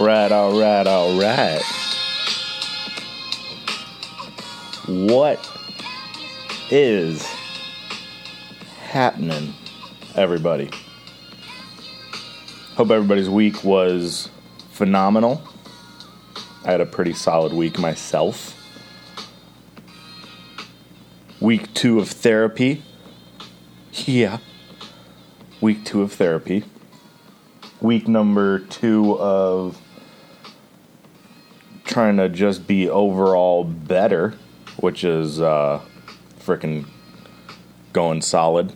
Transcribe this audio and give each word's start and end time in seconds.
Right, 0.00 0.30
all 0.30 0.56
right, 0.60 0.86
all 0.86 1.18
right. 1.18 1.60
What 4.86 5.44
is 6.70 7.26
happening, 8.80 9.54
everybody? 10.14 10.70
Hope 12.76 12.92
everybody's 12.92 13.28
week 13.28 13.64
was 13.64 14.30
phenomenal. 14.70 15.42
I 16.64 16.70
had 16.70 16.80
a 16.80 16.86
pretty 16.86 17.12
solid 17.12 17.52
week 17.52 17.76
myself. 17.80 18.54
Week 21.40 21.74
two 21.74 21.98
of 21.98 22.08
therapy. 22.08 22.84
Yeah. 24.06 24.38
Week 25.60 25.84
two 25.84 26.02
of 26.02 26.12
therapy. 26.12 26.62
Week 27.80 28.06
number 28.06 28.60
two 28.60 29.18
of 29.18 29.76
trying 31.88 32.18
to 32.18 32.28
just 32.28 32.66
be 32.66 32.88
overall 32.88 33.64
better, 33.64 34.34
which 34.76 35.02
is 35.02 35.40
uh, 35.40 35.80
freaking 36.38 36.86
going 37.92 38.22
solid. 38.22 38.74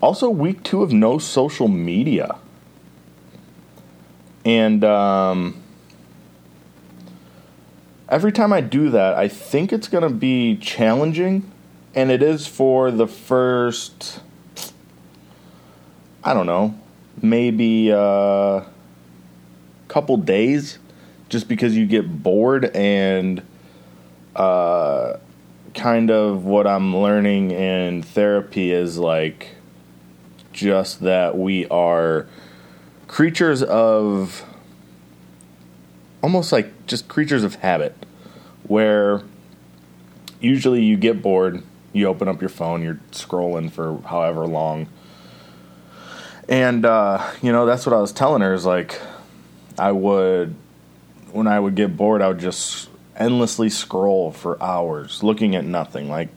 Also, 0.00 0.28
week 0.28 0.62
two 0.62 0.82
of 0.82 0.92
no 0.92 1.16
social 1.16 1.68
media. 1.68 2.36
And 4.44 4.82
um, 4.82 5.62
every 8.08 8.32
time 8.32 8.52
I 8.52 8.60
do 8.60 8.90
that, 8.90 9.14
I 9.14 9.28
think 9.28 9.72
it's 9.72 9.86
going 9.86 10.02
to 10.02 10.10
be 10.10 10.56
challenging. 10.56 11.50
And 11.94 12.10
it 12.10 12.22
is 12.22 12.46
for 12.46 12.90
the 12.90 13.06
first, 13.06 14.20
I 16.24 16.34
don't 16.34 16.46
know, 16.46 16.78
maybe 17.20 17.90
a 17.90 17.98
uh, 17.98 18.66
couple 19.88 20.16
days, 20.16 20.78
just 21.32 21.48
because 21.48 21.74
you 21.74 21.86
get 21.86 22.22
bored 22.22 22.66
and 22.76 23.40
uh, 24.36 25.16
kind 25.74 26.10
of 26.10 26.44
what 26.44 26.66
I'm 26.66 26.94
learning 26.94 27.52
in 27.52 28.02
therapy 28.02 28.70
is 28.70 28.98
like 28.98 29.54
just 30.52 31.00
that 31.00 31.38
we 31.38 31.66
are 31.68 32.26
creatures 33.08 33.62
of 33.62 34.44
almost 36.22 36.52
like 36.52 36.86
just 36.86 37.08
creatures 37.08 37.44
of 37.44 37.54
habit 37.56 37.96
where 38.64 39.22
usually 40.38 40.82
you 40.82 40.98
get 40.98 41.22
bored 41.22 41.62
you 41.94 42.08
open 42.08 42.28
up 42.28 42.42
your 42.42 42.50
phone 42.50 42.82
you're 42.82 43.00
scrolling 43.10 43.72
for 43.72 44.02
however 44.02 44.46
long. 44.46 44.86
And 46.46 46.84
uh, 46.84 47.26
you 47.40 47.52
know 47.52 47.64
that's 47.64 47.86
what 47.86 47.94
i 47.94 48.00
was 48.02 48.12
telling 48.12 48.42
her 48.42 48.52
is 48.52 48.66
like 48.66 49.00
i 49.78 49.90
would 49.90 50.54
when 51.32 51.46
i 51.46 51.58
would 51.58 51.74
get 51.74 51.96
bored 51.96 52.22
i 52.22 52.28
would 52.28 52.38
just 52.38 52.88
endlessly 53.16 53.68
scroll 53.68 54.30
for 54.30 54.62
hours 54.62 55.22
looking 55.22 55.54
at 55.54 55.64
nothing 55.64 56.08
like 56.08 56.28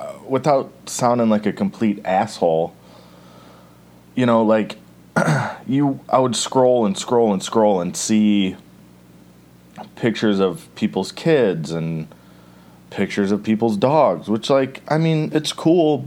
uh, 0.00 0.14
without 0.26 0.72
sounding 0.86 1.28
like 1.28 1.44
a 1.44 1.52
complete 1.52 2.00
asshole. 2.06 2.74
You 4.14 4.24
know, 4.24 4.42
like 4.42 4.78
you, 5.66 6.00
I 6.08 6.18
would 6.18 6.34
scroll 6.34 6.86
and 6.86 6.96
scroll 6.96 7.32
and 7.32 7.42
scroll 7.42 7.82
and 7.82 7.94
see 7.94 8.56
pictures 9.96 10.40
of 10.40 10.74
people's 10.74 11.12
kids 11.12 11.70
and 11.70 12.08
pictures 12.88 13.30
of 13.30 13.42
people's 13.42 13.76
dogs, 13.76 14.28
which, 14.28 14.48
like, 14.48 14.82
I 14.88 14.96
mean, 14.96 15.30
it's 15.34 15.52
cool, 15.52 16.06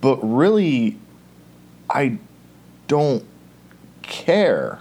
but 0.00 0.16
really, 0.16 0.98
I 1.88 2.18
don't 2.88 3.24
care. 4.10 4.80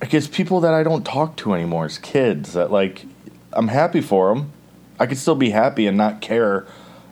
Like, 0.00 0.14
it's 0.14 0.28
people 0.28 0.60
that 0.60 0.72
I 0.72 0.84
don't 0.84 1.04
talk 1.04 1.36
to 1.38 1.54
anymore 1.54 1.86
as 1.86 1.98
kids 1.98 2.52
that, 2.52 2.70
like, 2.70 3.04
I'm 3.52 3.66
happy 3.68 4.00
for 4.00 4.32
them. 4.32 4.52
I 5.00 5.06
could 5.06 5.18
still 5.18 5.34
be 5.34 5.50
happy 5.50 5.88
and 5.88 5.96
not 5.96 6.20
care 6.20 6.66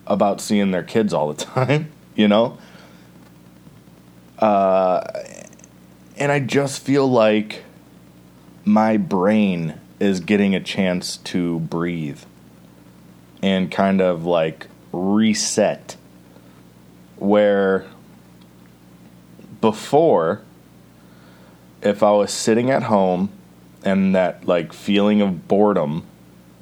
about 0.06 0.40
seeing 0.40 0.70
their 0.70 0.84
kids 0.84 1.12
all 1.12 1.32
the 1.32 1.44
time 1.44 1.90
you 2.16 2.26
know? 2.26 2.58
Uh, 4.38 5.04
and 6.16 6.32
I 6.32 6.40
just 6.40 6.82
feel 6.82 7.08
like 7.08 7.62
my 8.64 8.96
brain 8.96 9.78
is 10.00 10.20
getting 10.20 10.54
a 10.54 10.60
chance 10.60 11.18
to 11.18 11.60
breathe 11.60 12.20
and 13.42 13.70
kind 13.70 14.00
of 14.00 14.24
like 14.24 14.66
reset. 14.92 15.96
Where 17.16 17.86
before, 19.66 20.42
if 21.82 22.00
I 22.00 22.12
was 22.12 22.32
sitting 22.32 22.70
at 22.70 22.84
home 22.84 23.30
and 23.82 24.14
that 24.14 24.46
like 24.46 24.72
feeling 24.72 25.20
of 25.20 25.48
boredom 25.48 26.04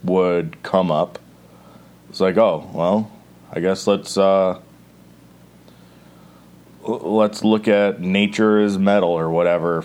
would 0.03 0.62
come 0.62 0.91
up, 0.91 1.19
it's 2.09 2.19
like, 2.19 2.38
oh, 2.38 2.70
well, 2.72 3.12
I 3.53 3.60
guess 3.60 3.87
let's 3.87 4.16
uh, 4.16 4.59
let's 6.82 7.44
look 7.44 7.69
at 7.69 8.00
nature 8.00 8.59
is 8.59 8.78
metal 8.78 9.10
or 9.10 9.28
whatever 9.28 9.84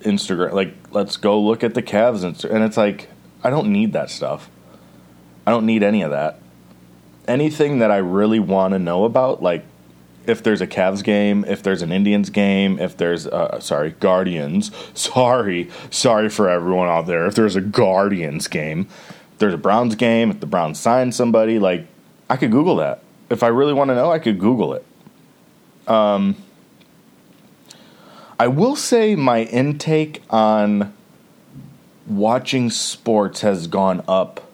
Instagram 0.00 0.52
like 0.52 0.74
let's 0.90 1.16
go 1.16 1.40
look 1.40 1.64
at 1.64 1.72
the 1.72 1.82
Cavs 1.82 2.22
and 2.22 2.64
it's 2.64 2.76
like 2.76 3.08
I 3.42 3.48
don't 3.48 3.72
need 3.72 3.94
that 3.94 4.10
stuff. 4.10 4.50
I 5.46 5.52
don't 5.52 5.64
need 5.64 5.82
any 5.82 6.02
of 6.02 6.10
that. 6.10 6.38
Anything 7.26 7.78
that 7.78 7.90
I 7.90 7.96
really 7.96 8.40
want 8.40 8.74
to 8.74 8.78
know 8.78 9.04
about 9.04 9.42
like 9.42 9.64
if 10.28 10.42
there's 10.42 10.60
a 10.60 10.66
Cavs 10.66 11.02
game, 11.02 11.44
if 11.48 11.62
there's 11.62 11.80
an 11.80 11.90
Indians 11.90 12.28
game, 12.30 12.78
if 12.78 12.96
there's 12.96 13.26
uh, 13.26 13.58
sorry, 13.60 13.92
Guardians. 13.98 14.70
Sorry, 14.94 15.70
sorry 15.90 16.28
for 16.28 16.48
everyone 16.48 16.88
out 16.88 17.06
there. 17.06 17.26
If 17.26 17.34
there's 17.34 17.56
a 17.56 17.60
Guardians 17.60 18.46
game, 18.46 18.86
if 19.32 19.38
there's 19.38 19.54
a 19.54 19.58
Browns 19.58 19.94
game, 19.94 20.30
if 20.30 20.40
the 20.40 20.46
Browns 20.46 20.78
sign 20.78 21.12
somebody, 21.12 21.58
like 21.58 21.86
I 22.28 22.36
could 22.36 22.50
Google 22.50 22.76
that. 22.76 23.02
If 23.30 23.42
I 23.42 23.48
really 23.48 23.72
want 23.72 23.88
to 23.88 23.94
know, 23.94 24.10
I 24.10 24.18
could 24.18 24.38
Google 24.38 24.74
it. 24.74 24.84
Um, 25.86 26.36
I 28.38 28.48
will 28.48 28.76
say 28.76 29.16
my 29.16 29.42
intake 29.42 30.22
on 30.30 30.92
watching 32.06 32.70
sports 32.70 33.40
has 33.40 33.66
gone 33.66 34.02
up 34.06 34.50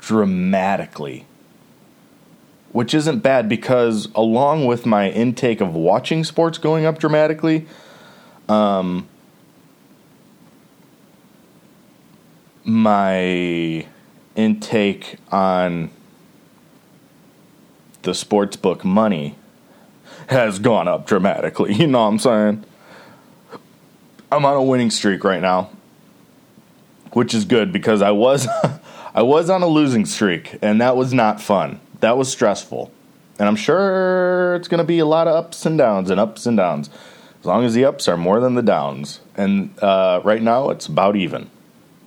dramatically. 0.00 1.25
Which 2.76 2.92
isn't 2.92 3.20
bad 3.20 3.48
because, 3.48 4.06
along 4.14 4.66
with 4.66 4.84
my 4.84 5.08
intake 5.08 5.62
of 5.62 5.74
watching 5.74 6.24
sports 6.24 6.58
going 6.58 6.84
up 6.84 6.98
dramatically, 6.98 7.66
um, 8.50 9.08
my 12.64 13.86
intake 14.34 15.16
on 15.32 15.88
the 18.02 18.12
sports 18.12 18.56
book 18.56 18.84
money 18.84 19.36
has 20.26 20.58
gone 20.58 20.86
up 20.86 21.06
dramatically. 21.06 21.72
You 21.76 21.86
know 21.86 22.02
what 22.02 22.08
I'm 22.08 22.18
saying? 22.18 22.64
I'm 24.30 24.44
on 24.44 24.54
a 24.54 24.62
winning 24.62 24.90
streak 24.90 25.24
right 25.24 25.40
now, 25.40 25.70
which 27.12 27.32
is 27.32 27.46
good 27.46 27.72
because 27.72 28.02
I 28.02 28.10
was 28.10 28.46
I 29.14 29.22
was 29.22 29.48
on 29.48 29.62
a 29.62 29.66
losing 29.66 30.04
streak 30.04 30.58
and 30.60 30.78
that 30.82 30.94
was 30.94 31.14
not 31.14 31.40
fun. 31.40 31.80
That 32.00 32.16
was 32.16 32.30
stressful. 32.30 32.90
And 33.38 33.48
I'm 33.48 33.56
sure 33.56 34.54
it's 34.54 34.68
going 34.68 34.78
to 34.78 34.84
be 34.84 34.98
a 34.98 35.06
lot 35.06 35.28
of 35.28 35.34
ups 35.34 35.66
and 35.66 35.76
downs 35.76 36.10
and 36.10 36.18
ups 36.18 36.46
and 36.46 36.56
downs. 36.56 36.90
As 37.40 37.46
long 37.46 37.64
as 37.64 37.74
the 37.74 37.84
ups 37.84 38.08
are 38.08 38.16
more 38.16 38.40
than 38.40 38.54
the 38.54 38.62
downs. 38.62 39.20
And 39.36 39.78
uh, 39.82 40.20
right 40.24 40.42
now 40.42 40.70
it's 40.70 40.86
about 40.86 41.16
even. 41.16 41.50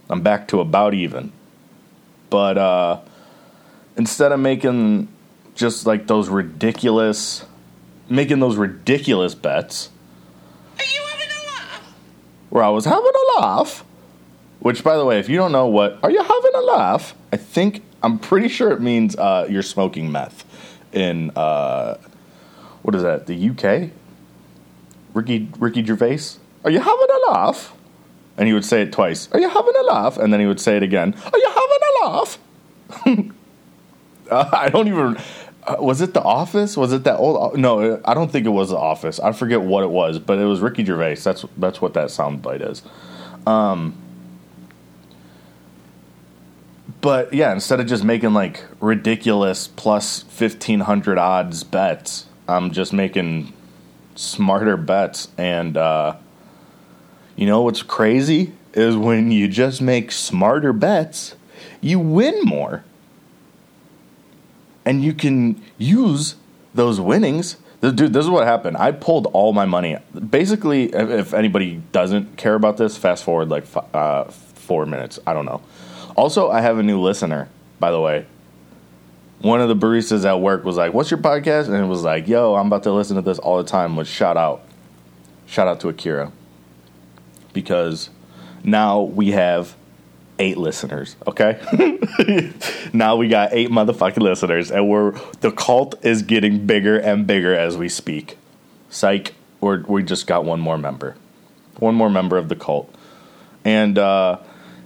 I'm 0.10 0.22
back 0.22 0.48
to 0.50 0.60
about 0.60 0.94
even. 0.94 1.32
But 2.30 2.58
uh, 2.58 3.00
instead 3.96 4.32
of 4.32 4.40
making 4.40 5.08
just 5.56 5.86
like 5.86 6.08
those 6.08 6.30
ridiculous 6.30 7.46
making 8.10 8.40
those 8.40 8.58
ridiculous 8.58 9.36
bets. 9.36 9.90
Are 10.78 10.84
you 10.84 11.02
having 11.12 11.28
a 11.28 11.46
laugh? 11.46 11.94
Where 12.50 12.64
I 12.64 12.70
was 12.70 12.86
having 12.86 13.12
a 13.38 13.40
laugh. 13.40 13.86
Which, 14.60 14.84
by 14.84 14.98
the 14.98 15.06
way, 15.06 15.20
if 15.20 15.30
you 15.30 15.38
don't 15.38 15.52
know 15.52 15.68
what 15.68 16.00
are 16.04 16.12
you 16.12 16.22
having 16.22 16.52
a 16.56 16.62
laugh, 16.62 17.16
I 17.32 17.38
think 17.38 17.84
I'm 18.02 18.20
pretty 18.20 18.48
sure 18.48 18.72
it 18.72 18.82
means 18.82 19.16
uh, 19.16 19.48
you're 19.50 19.62
smoking 19.64 20.12
meth 20.12 20.46
in 20.94 21.32
uh, 21.32 21.98
what 22.82 22.96
is 22.96 23.04
that? 23.04 23.28
The 23.28 23.50
UK. 23.50 23.92
Ricky 25.14 25.50
Ricky 25.58 25.84
Gervais. 25.84 26.38
Are 26.64 26.72
you 26.72 26.80
having 26.80 27.08
a 27.28 27.32
laugh? 27.32 27.74
And 28.38 28.48
he 28.48 28.54
would 28.54 28.66
say 28.66 28.82
it 28.84 28.94
twice. 28.94 29.30
Are 29.32 29.40
you 29.40 29.50
having 29.50 29.74
a 29.80 29.84
laugh? 29.84 30.18
And 30.18 30.32
then 30.32 30.40
he 30.40 30.46
would 30.46 30.62
say 30.62 30.78
it 30.78 30.84
again. 30.84 31.14
Are 31.14 31.38
you 31.38 31.48
having 31.50 31.80
a 31.82 32.06
laugh? 32.06 32.40
uh, 34.32 34.50
I 34.54 34.70
don't 34.70 34.88
even 34.88 35.18
uh, 35.70 35.76
was 35.80 36.02
it 36.02 36.14
The 36.14 36.22
Office? 36.22 36.78
Was 36.78 36.94
it 36.94 37.04
that 37.04 37.18
old? 37.18 37.58
No, 37.58 38.02
I 38.06 38.14
don't 38.14 38.32
think 38.32 38.46
it 38.46 38.50
was 38.50 38.70
The 38.70 38.78
Office. 38.78 39.20
I 39.20 39.34
forget 39.34 39.62
what 39.62 39.84
it 39.84 39.90
was, 39.90 40.20
but 40.20 40.40
it 40.40 40.46
was 40.46 40.62
Ricky 40.62 40.86
Gervais. 40.86 41.16
That's 41.16 41.46
that's 41.58 41.82
what 41.82 41.94
that 41.96 42.08
soundbite 42.08 42.68
is. 42.68 42.82
Um, 43.46 43.96
but 47.02 47.34
yeah, 47.34 47.52
instead 47.52 47.80
of 47.80 47.88
just 47.88 48.04
making 48.04 48.34
like 48.34 48.64
ridiculous 48.80 49.68
plus 49.68 50.24
fifteen 50.24 50.82
hundred 50.82 51.18
odds 51.18 51.64
bets, 51.64 52.26
I'm 52.48 52.72
just 52.72 52.94
making 52.94 53.54
smarter 54.16 54.78
bets. 54.78 55.30
And 55.38 55.78
uh, 55.78 56.16
you 57.36 57.46
know 57.46 57.62
what's 57.62 57.84
crazy 57.84 58.54
is 58.74 58.96
when 58.96 59.32
you 59.32 59.48
just 59.48 59.82
make 59.82 60.12
smarter 60.12 60.74
bets, 60.74 61.36
you 61.82 62.00
win 62.00 62.42
more 62.44 62.84
and 64.86 65.04
you 65.04 65.14
can 65.14 65.62
use 65.78 66.36
those 66.74 67.00
winnings. 67.00 67.58
Dude, 67.82 68.14
this 68.14 68.26
is 68.26 68.30
what 68.30 68.46
happened. 68.46 68.76
I 68.76 68.92
pulled 68.92 69.28
all 69.28 69.54
my 69.54 69.66
money. 69.66 69.98
Basically, 70.30 70.94
if, 70.94 71.10
if 71.10 71.34
anybody 71.34 71.82
doesn't 71.94 72.36
care 72.36 72.56
about 72.56 72.76
this, 72.76 72.98
fast 72.98 73.24
forward 73.24 73.48
like 73.50 73.64
uh, 73.94 74.26
four 74.26 74.86
minutes. 74.86 75.18
I 75.26 75.34
don't 75.34 75.46
know. 75.46 75.62
Also, 76.16 76.50
I 76.50 76.62
have 76.62 76.78
a 76.78 76.84
new 76.84 77.00
listener, 77.00 77.50
by 77.80 77.92
the 77.92 78.00
way. 78.00 78.26
One 79.40 79.62
of 79.62 79.70
the 79.70 79.76
baristas 79.76 80.26
at 80.26 80.42
work 80.42 80.66
was 80.66 80.76
like, 80.76 80.94
"What's 80.94 81.10
your 81.10 81.20
podcast?" 81.20 81.68
And 81.68 81.76
it 81.76 81.88
was 81.88 82.04
like, 82.04 82.28
"Yo, 82.28 82.56
I'm 82.56 82.68
about 82.68 82.84
to 82.84 82.92
listen 82.92 83.16
to 83.16 83.22
this 83.22 83.40
all 83.40 83.58
the 83.58 83.64
time." 83.64 83.96
Which 83.96 84.08
shout 84.08 84.36
out, 84.36 84.62
shout 85.46 85.68
out 85.68 85.80
to 85.82 85.90
Akira, 85.90 86.32
because 87.54 88.10
now 88.64 89.02
we 89.02 89.32
have 89.32 89.76
eight 90.40 90.58
listeners, 90.58 91.16
okay? 91.28 91.60
now 92.94 93.16
we 93.18 93.28
got 93.28 93.50
eight 93.52 93.70
motherfucking 93.70 94.22
listeners, 94.22 94.72
and 94.72 94.90
we're 94.90 95.12
the 95.42 95.52
cult 95.52 95.96
is 96.04 96.22
getting 96.22 96.66
bigger 96.66 96.98
and 96.98 97.28
bigger 97.28 97.54
as 97.54 97.78
we 97.78 97.90
speak. 97.90 98.38
Psych, 98.90 99.36
we're, 99.62 99.84
we 99.84 100.02
just 100.02 100.26
got 100.26 100.46
one 100.46 100.60
more 100.60 100.78
member, 100.78 101.16
one 101.78 101.94
more 101.94 102.10
member 102.10 102.38
of 102.38 102.50
the 102.50 102.56
cult, 102.56 102.94
and 103.64 103.98
uh, 103.98 104.40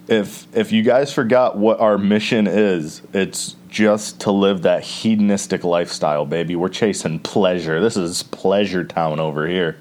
if 0.07 0.47
if 0.55 0.71
you 0.71 0.83
guys 0.83 1.13
forgot 1.13 1.57
what 1.57 1.79
our 1.79 1.97
mission 1.97 2.47
is, 2.47 3.01
it's 3.13 3.55
just 3.69 4.19
to 4.21 4.31
live 4.31 4.61
that 4.63 4.83
hedonistic 4.83 5.63
lifestyle, 5.63 6.25
baby. 6.25 6.55
We're 6.55 6.69
chasing 6.69 7.19
pleasure. 7.19 7.81
This 7.81 7.97
is 7.97 8.23
pleasure 8.23 8.83
town 8.83 9.19
over 9.19 9.47
here. 9.47 9.79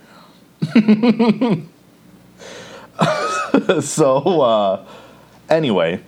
so. 3.80 4.40
Uh, 4.40 4.86
Anyway, 5.52 6.00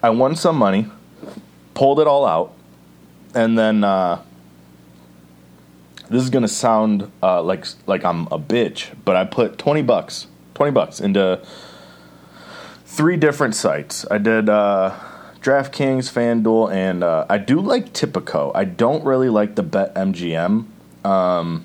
I 0.00 0.10
won 0.10 0.36
some 0.36 0.54
money, 0.54 0.86
pulled 1.74 1.98
it 1.98 2.06
all 2.06 2.24
out, 2.24 2.54
and 3.34 3.58
then 3.58 3.82
uh, 3.82 4.22
this 6.08 6.22
is 6.22 6.30
gonna 6.30 6.46
sound 6.46 7.10
uh, 7.24 7.42
like 7.42 7.66
like 7.88 8.04
I'm 8.04 8.28
a 8.28 8.38
bitch, 8.38 8.94
but 9.04 9.16
I 9.16 9.24
put 9.24 9.58
twenty 9.58 9.82
bucks, 9.82 10.28
twenty 10.58 10.72
bucks 10.72 10.98
into 10.98 11.40
three 12.84 13.16
different 13.16 13.54
sites. 13.54 14.04
I 14.10 14.18
did 14.18 14.48
uh, 14.48 14.92
DraftKings, 15.40 16.10
FanDuel, 16.10 16.72
and 16.72 17.04
uh, 17.04 17.26
I 17.30 17.38
do 17.38 17.60
like 17.60 17.92
Tipico. 17.92 18.50
I 18.56 18.64
don't 18.64 19.04
really 19.04 19.28
like 19.28 19.54
the 19.54 19.62
Bet 19.62 19.94
MGM. 19.94 20.66
Um, 21.04 21.64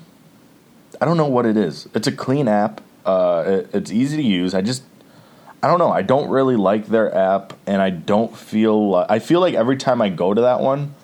I 1.00 1.04
don't 1.04 1.16
know 1.16 1.26
what 1.26 1.44
it 1.44 1.56
is. 1.56 1.88
It's 1.92 2.06
a 2.06 2.12
clean 2.12 2.46
app. 2.46 2.82
Uh, 3.04 3.42
it, 3.44 3.70
it's 3.74 3.90
easy 3.90 4.16
to 4.16 4.22
use. 4.22 4.54
I 4.54 4.62
just 4.62 4.84
I 5.60 5.66
don't 5.66 5.80
know. 5.80 5.90
I 5.90 6.02
don't 6.02 6.30
really 6.30 6.54
like 6.54 6.86
their 6.86 7.12
app, 7.12 7.52
and 7.66 7.82
I 7.82 7.90
don't 7.90 8.36
feel. 8.36 9.04
I 9.08 9.18
feel 9.18 9.40
like 9.40 9.54
every 9.54 9.76
time 9.76 10.00
I 10.00 10.08
go 10.08 10.32
to 10.32 10.42
that 10.42 10.60
one, 10.60 10.94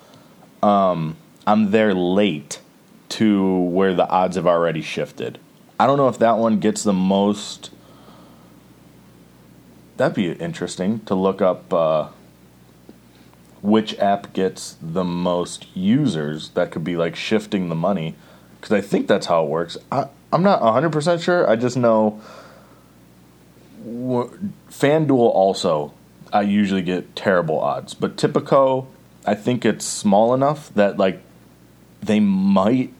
um, 0.63 1.17
I'm 1.45 1.71
there 1.71 1.93
late 1.93 2.61
to 3.09 3.63
where 3.63 3.93
the 3.93 4.07
odds 4.07 4.37
have 4.37 4.47
already 4.47 4.81
shifted. 4.81 5.39
I 5.77 5.87
don't 5.87 5.97
know 5.97 6.07
if 6.07 6.19
that 6.19 6.37
one 6.37 6.59
gets 6.59 6.83
the 6.83 6.93
most. 6.93 7.71
That'd 10.01 10.15
be 10.15 10.31
interesting 10.31 11.01
to 11.01 11.13
look 11.13 11.43
up 11.43 11.71
uh, 11.71 12.07
which 13.61 13.95
app 13.99 14.33
gets 14.33 14.75
the 14.81 15.03
most 15.03 15.67
users. 15.75 16.49
That 16.49 16.71
could 16.71 16.83
be 16.83 16.97
like 16.97 17.15
shifting 17.15 17.69
the 17.69 17.75
money, 17.75 18.15
because 18.59 18.71
I 18.71 18.81
think 18.81 19.05
that's 19.07 19.27
how 19.27 19.43
it 19.43 19.49
works. 19.49 19.77
I, 19.91 20.07
I'm 20.33 20.41
not 20.41 20.59
100% 20.59 21.21
sure. 21.21 21.47
I 21.47 21.55
just 21.55 21.77
know 21.77 22.19
FanDuel 23.85 25.11
also, 25.11 25.93
I 26.33 26.41
usually 26.41 26.81
get 26.81 27.15
terrible 27.15 27.59
odds. 27.59 27.93
But 27.93 28.15
Tipico, 28.15 28.87
I 29.23 29.35
think 29.35 29.65
it's 29.65 29.85
small 29.85 30.33
enough 30.33 30.73
that, 30.73 30.97
like, 30.97 31.21
they 32.01 32.19
might. 32.19 32.91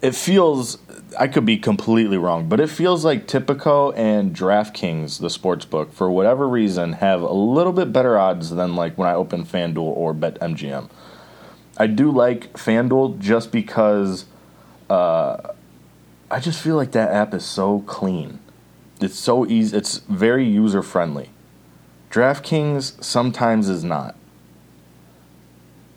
It 0.00 0.14
feels. 0.14 0.78
I 1.18 1.26
could 1.26 1.46
be 1.46 1.56
completely 1.56 2.18
wrong, 2.18 2.48
but 2.48 2.60
it 2.60 2.68
feels 2.68 3.04
like 3.04 3.26
Tipico 3.26 3.96
and 3.96 4.36
DraftKings, 4.36 5.20
the 5.20 5.30
sports 5.30 5.64
book, 5.64 5.92
for 5.92 6.10
whatever 6.10 6.46
reason, 6.46 6.94
have 6.94 7.22
a 7.22 7.32
little 7.32 7.72
bit 7.72 7.92
better 7.92 8.18
odds 8.18 8.50
than 8.50 8.76
like 8.76 8.98
when 8.98 9.08
I 9.08 9.14
open 9.14 9.44
FanDuel 9.44 9.78
or 9.78 10.14
BetMGM. 10.14 10.90
I 11.78 11.86
do 11.86 12.10
like 12.10 12.52
FanDuel 12.52 13.18
just 13.18 13.50
because 13.50 14.26
uh, 14.90 15.52
I 16.30 16.40
just 16.40 16.60
feel 16.60 16.76
like 16.76 16.92
that 16.92 17.10
app 17.10 17.32
is 17.32 17.44
so 17.44 17.80
clean. 17.80 18.38
It's 19.00 19.18
so 19.18 19.46
easy. 19.46 19.76
It's 19.76 19.98
very 19.98 20.44
user 20.44 20.82
friendly. 20.82 21.30
DraftKings 22.10 23.02
sometimes 23.02 23.68
is 23.68 23.84
not. 23.84 24.16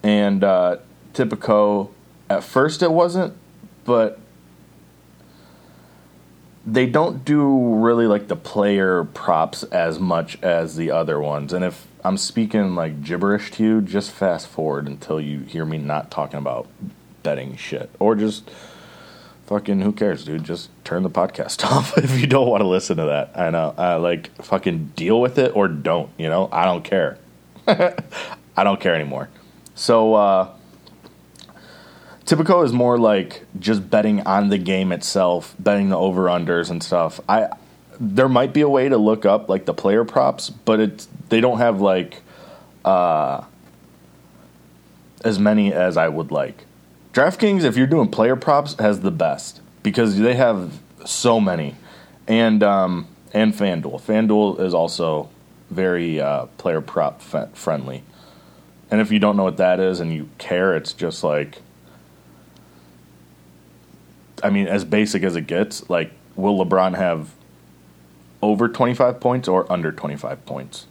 And 0.04 0.44
uh, 0.44 0.78
Tipico, 1.14 1.90
at 2.30 2.44
first 2.44 2.82
it 2.82 2.92
wasn't, 2.92 3.34
but 3.92 4.18
they 6.66 6.86
don't 6.86 7.26
do 7.26 7.76
really 7.76 8.08
like 8.08 8.30
the 8.30 8.38
player 8.38 9.04
props 9.04 9.64
as 9.64 10.00
much 10.00 10.42
as 10.42 10.78
the 10.78 10.92
other 10.92 11.20
ones. 11.20 11.52
And 11.52 11.66
if 11.66 11.86
I'm 12.06 12.16
speaking 12.16 12.74
like 12.74 13.04
gibberish 13.04 13.52
to 13.52 13.64
you, 13.66 13.82
just 13.82 14.12
fast 14.12 14.48
forward 14.48 14.88
until 14.88 15.20
you 15.20 15.40
hear 15.42 15.66
me 15.66 15.78
not 15.78 16.10
talking 16.10 16.38
about 16.38 16.70
betting 17.22 17.58
shit. 17.58 17.90
Or 18.00 18.16
just 18.16 18.50
fucking 19.48 19.82
who 19.82 19.92
cares, 19.92 20.24
dude? 20.24 20.46
Just 20.46 20.70
turn 20.86 21.04
the 21.04 21.10
podcast 21.10 21.66
off 21.70 21.98
if 21.98 22.18
you 22.18 22.28
don't 22.28 22.48
want 22.48 22.62
to 22.62 22.68
listen 22.68 22.96
to 22.96 23.08
that. 23.08 23.38
I 23.38 23.50
know. 23.50 23.76
Uh, 23.78 24.00
like 24.00 24.34
fucking 24.42 24.94
deal 24.96 25.20
with 25.20 25.38
it 25.38 25.54
or 25.54 25.68
don't. 25.68 26.10
You 26.18 26.30
know, 26.30 26.48
I 26.50 26.64
don't 26.64 26.86
care. 26.86 27.18
I 27.68 28.64
don't 28.64 28.80
care 28.80 28.96
anymore. 28.96 29.28
So 29.76 30.14
uh, 30.14 30.54
Tipico 32.32 32.64
is 32.64 32.72
more 32.72 32.98
like 32.98 33.44
just 33.60 33.90
betting 33.90 34.22
on 34.22 34.48
the 34.48 34.58
game 34.58 34.94
itself, 34.94 35.54
betting 35.60 35.90
the 35.90 35.98
over 35.98 36.28
unders 36.28 36.70
and 36.70 36.82
stuff. 36.82 37.20
I 37.28 37.50
there 38.00 38.30
might 38.30 38.54
be 38.54 38.62
a 38.62 38.70
way 38.70 38.88
to 38.88 38.96
look 38.98 39.26
up 39.26 39.50
like 39.50 39.66
the 39.66 39.74
player 39.74 40.06
props, 40.06 40.50
but 40.50 40.80
it's 40.80 41.10
they 41.28 41.42
don't 41.42 41.58
have 41.58 41.82
like 41.82 42.22
uh, 42.86 43.44
as 45.26 45.40
many 45.40 45.74
as 45.74 45.98
I 45.98 46.08
would 46.08 46.32
like. 46.32 46.64
DraftKings, 47.12 47.66
if 47.66 47.76
you're 47.76 47.86
doing 47.86 48.10
player 48.10 48.38
props, 48.38 48.76
has 48.80 49.02
the 49.02 49.12
best 49.12 49.60
because 49.84 50.18
they 50.18 50.36
have 50.36 50.80
so 51.06 51.42
many, 51.42 51.76
and 52.30 52.64
um, 52.64 53.08
and 53.34 53.54
FanDuel. 53.54 54.00
FanDuel 54.00 54.62
is 54.62 54.74
also 54.74 55.28
very 55.70 56.22
uh, 56.22 56.46
player 56.58 56.80
prop 56.80 57.22
friendly. 57.22 58.04
And 58.90 59.02
if 59.02 59.12
you 59.12 59.20
don't 59.20 59.36
know 59.36 59.44
what 59.44 59.58
that 59.58 59.82
is 59.82 60.00
and 60.00 60.14
you 60.14 60.30
care, 60.38 60.78
it's 60.78 60.94
just 60.94 61.26
like, 61.26 61.62
I 64.44 64.50
mean, 64.50 64.68
as 64.68 64.84
basic 64.86 65.24
as 65.24 65.36
it 65.36 65.48
gets. 65.48 65.90
Like, 65.90 66.12
will 66.36 66.64
LeBron 66.64 66.96
have 66.96 67.32
over 68.42 68.68
25 68.68 69.20
points 69.20 69.48
or 69.48 69.72
under 69.72 69.92
25 69.92 70.46
points? 70.46 70.88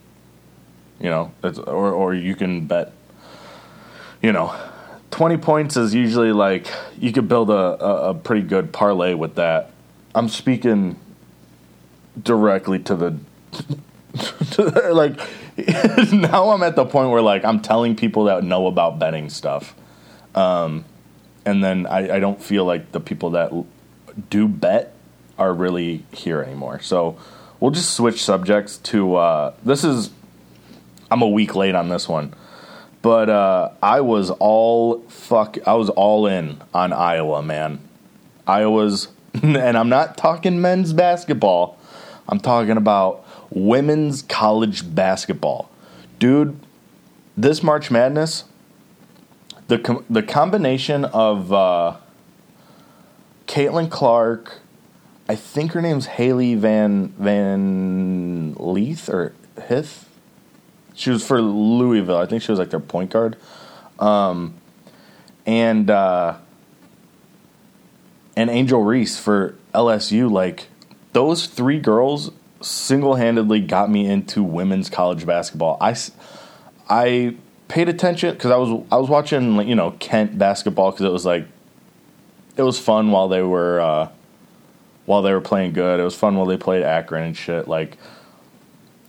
You 1.00 1.09
know, 1.09 1.33
or 1.42 1.92
or 1.92 2.14
you 2.14 2.37
can 2.37 2.66
bet, 2.66 2.92
you 4.23 4.33
know, 4.33 4.54
20 5.11 5.38
points 5.38 5.76
is 5.76 5.95
usually 5.95 6.33
like 6.33 6.66
you 6.99 7.12
could 7.12 7.26
build 7.26 7.50
a, 7.50 7.54
a, 7.54 8.11
a 8.11 8.14
pretty 8.14 8.42
good 8.42 8.73
parlay 8.73 9.14
with 9.14 9.37
that. 9.37 9.71
I'm 10.14 10.28
speaking 10.28 10.97
directly 12.23 12.78
to 12.80 12.97
the 12.97 13.19
like 14.92 15.19
now 16.12 16.50
I'm 16.50 16.62
at 16.62 16.76
the 16.76 16.85
point 16.85 17.11
where 17.11 17.23
like 17.23 17.45
I'm 17.45 17.61
telling 17.61 17.97
people 17.97 18.25
that 18.25 18.45
know 18.45 18.66
about 18.66 18.99
betting 18.99 19.30
stuff. 19.30 19.75
Um, 20.35 20.85
and 21.44 21.62
then 21.62 21.87
I, 21.87 22.16
I 22.16 22.20
don't 22.20 22.42
feel 22.42 22.64
like 22.64 22.92
the 22.92 23.00
people 23.00 23.30
that 23.30 23.52
do 24.28 24.49
bet 24.49 24.94
are 25.38 25.54
really 25.54 26.04
here 26.12 26.42
anymore. 26.42 26.80
So 26.80 27.18
we'll 27.59 27.70
just 27.70 27.94
switch 27.94 28.23
subjects 28.23 28.78
to 28.78 29.16
uh, 29.16 29.54
this 29.64 29.85
is 29.85 30.11
I'm 31.11 31.23
a 31.23 31.28
week 31.28 31.54
late 31.54 31.75
on 31.75 31.88
this 31.88 32.09
one. 32.09 32.35
But 33.02 33.30
uh, 33.30 33.70
I 33.82 34.02
was 34.02 34.30
all 34.30 35.00
fuck. 35.09 35.56
I 35.66 35.75
was 35.75 35.88
all 35.90 36.26
in 36.26 36.61
on 36.75 36.92
Iowa, 36.92 37.42
man. 37.42 37.80
Iowa's, 38.47 39.09
and 39.42 39.76
I'm 39.76 39.88
not 39.88 40.16
talking 40.16 40.61
men's 40.61 40.92
basketball. 40.92 41.78
I'm 42.28 42.40
talking 42.40 42.76
about 42.76 43.25
women's 43.50 44.23
college 44.23 44.94
basketball, 44.94 45.70
dude. 46.18 46.56
this 47.37 47.62
March 47.62 47.90
Madness, 47.90 48.44
the 49.70 49.78
com- 49.78 50.04
the 50.10 50.22
combination 50.22 51.04
of 51.04 51.52
uh, 51.52 51.96
Caitlin 53.46 53.88
Clark, 53.88 54.58
I 55.28 55.36
think 55.36 55.72
her 55.72 55.80
name's 55.80 56.06
Haley 56.06 56.56
Van 56.56 57.08
Van 57.16 58.54
Leith 58.58 59.08
or 59.08 59.32
Hith. 59.68 60.08
She 60.94 61.10
was 61.10 61.24
for 61.24 61.40
Louisville. 61.40 62.18
I 62.18 62.26
think 62.26 62.42
she 62.42 62.50
was 62.50 62.58
like 62.58 62.70
their 62.70 62.80
point 62.80 63.12
guard. 63.12 63.36
Um, 64.00 64.54
and 65.46 65.88
uh, 65.88 66.38
and 68.36 68.50
Angel 68.50 68.82
Reese 68.82 69.20
for 69.20 69.54
LSU. 69.72 70.28
Like 70.28 70.66
those 71.12 71.46
three 71.46 71.78
girls 71.78 72.32
single 72.60 73.14
handedly 73.14 73.60
got 73.60 73.88
me 73.88 74.04
into 74.04 74.42
women's 74.42 74.90
college 74.90 75.24
basketball. 75.24 75.78
I, 75.80 75.96
I 76.88 77.36
paid 77.70 77.88
attention 77.88 78.34
because 78.34 78.50
I 78.50 78.56
was 78.56 78.84
I 78.92 78.96
was 78.96 79.08
watching 79.08 79.66
you 79.66 79.74
know 79.74 79.92
Kent 79.92 80.36
basketball 80.36 80.90
because 80.90 81.06
it 81.06 81.12
was 81.12 81.24
like 81.24 81.46
it 82.56 82.62
was 82.62 82.78
fun 82.78 83.10
while 83.10 83.28
they 83.28 83.42
were 83.42 83.80
uh, 83.80 84.08
while 85.06 85.22
they 85.22 85.32
were 85.32 85.40
playing 85.40 85.72
good. 85.72 86.00
It 86.00 86.02
was 86.02 86.14
fun 86.14 86.36
while 86.36 86.46
they 86.46 86.58
played 86.58 86.82
Akron 86.82 87.24
and 87.24 87.36
shit 87.36 87.66
like. 87.66 87.96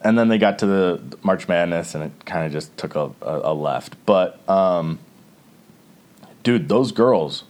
And 0.04 0.18
then 0.18 0.30
they 0.30 0.40
got 0.40 0.58
to 0.60 0.66
the 0.66 1.18
March 1.22 1.48
Madness, 1.48 1.94
and 1.94 2.04
it 2.06 2.26
kind 2.26 2.44
of 2.44 2.52
just 2.52 2.76
took 2.76 2.96
a, 2.96 3.12
a, 3.22 3.52
a 3.52 3.54
left. 3.54 4.04
But, 4.08 4.40
um, 4.50 4.98
dude, 6.42 6.70
those 6.70 6.92
girls, 6.92 7.44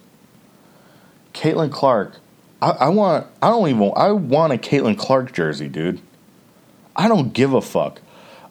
Caitlin 1.33 1.71
Clark, 1.71 2.17
I, 2.61 2.71
I 2.71 2.89
want. 2.89 3.27
I 3.41 3.47
don't 3.47 3.69
even. 3.69 3.93
I 3.95 4.11
want 4.11 4.51
a 4.51 4.57
Caitlin 4.57 4.97
Clark 4.97 5.31
jersey, 5.31 5.69
dude. 5.69 6.01
I 6.93 7.07
don't 7.07 7.31
give 7.31 7.53
a 7.53 7.61
fuck. 7.61 8.01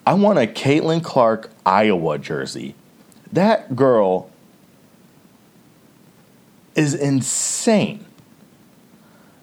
I 0.06 0.14
want 0.14 0.38
a 0.38 0.46
Caitlin 0.46 1.02
Clark 1.02 1.50
Iowa 1.64 2.18
jersey. 2.18 2.74
That 3.32 3.76
girl 3.76 4.30
is 6.74 6.94
insane. 6.94 8.04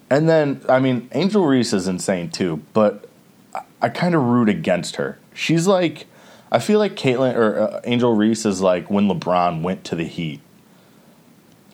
And 0.10 0.28
then, 0.28 0.62
I 0.68 0.80
mean, 0.80 1.10
Angel 1.14 1.46
Reese 1.46 1.74
is 1.74 1.88
insane 1.88 2.30
too, 2.30 2.64
but 2.74 3.08
I, 3.54 3.62
I 3.82 3.90
kind 3.90 4.16
of 4.16 4.24
root 4.24 4.50
against 4.50 4.96
her. 4.96 5.20
She's 5.34 5.68
like, 5.68 6.08
I 6.52 6.60
feel 6.60 6.80
like 6.80 6.96
Caitlin 6.96 7.36
or 7.36 7.60
uh, 7.60 7.82
Angel 7.84 8.16
Reese 8.16 8.46
is 8.46 8.62
like 8.62 8.90
when 8.90 9.08
LeBron 9.08 9.62
went 9.62 9.84
to 9.86 9.96
the 9.96 10.06
Heat. 10.06 10.40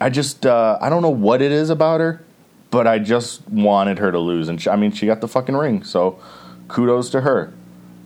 I 0.02 0.10
just, 0.10 0.46
uh, 0.46 0.78
I 0.82 0.90
don't 0.90 1.02
know 1.02 1.10
what 1.10 1.42
it 1.42 1.52
is 1.52 1.70
about 1.70 2.00
her, 2.02 2.24
but 2.72 2.88
I 2.88 3.00
just 3.00 3.48
wanted 3.48 4.00
her 4.00 4.12
to 4.12 4.20
lose. 4.20 4.50
And 4.50 4.60
she, 4.60 4.70
I 4.70 4.76
mean, 4.76 4.92
she 4.92 5.06
got 5.06 5.22
the 5.22 5.28
fucking 5.28 5.56
ring, 5.56 5.84
so 5.84 6.20
kudos 6.68 7.10
to 7.12 7.22
her. 7.22 7.54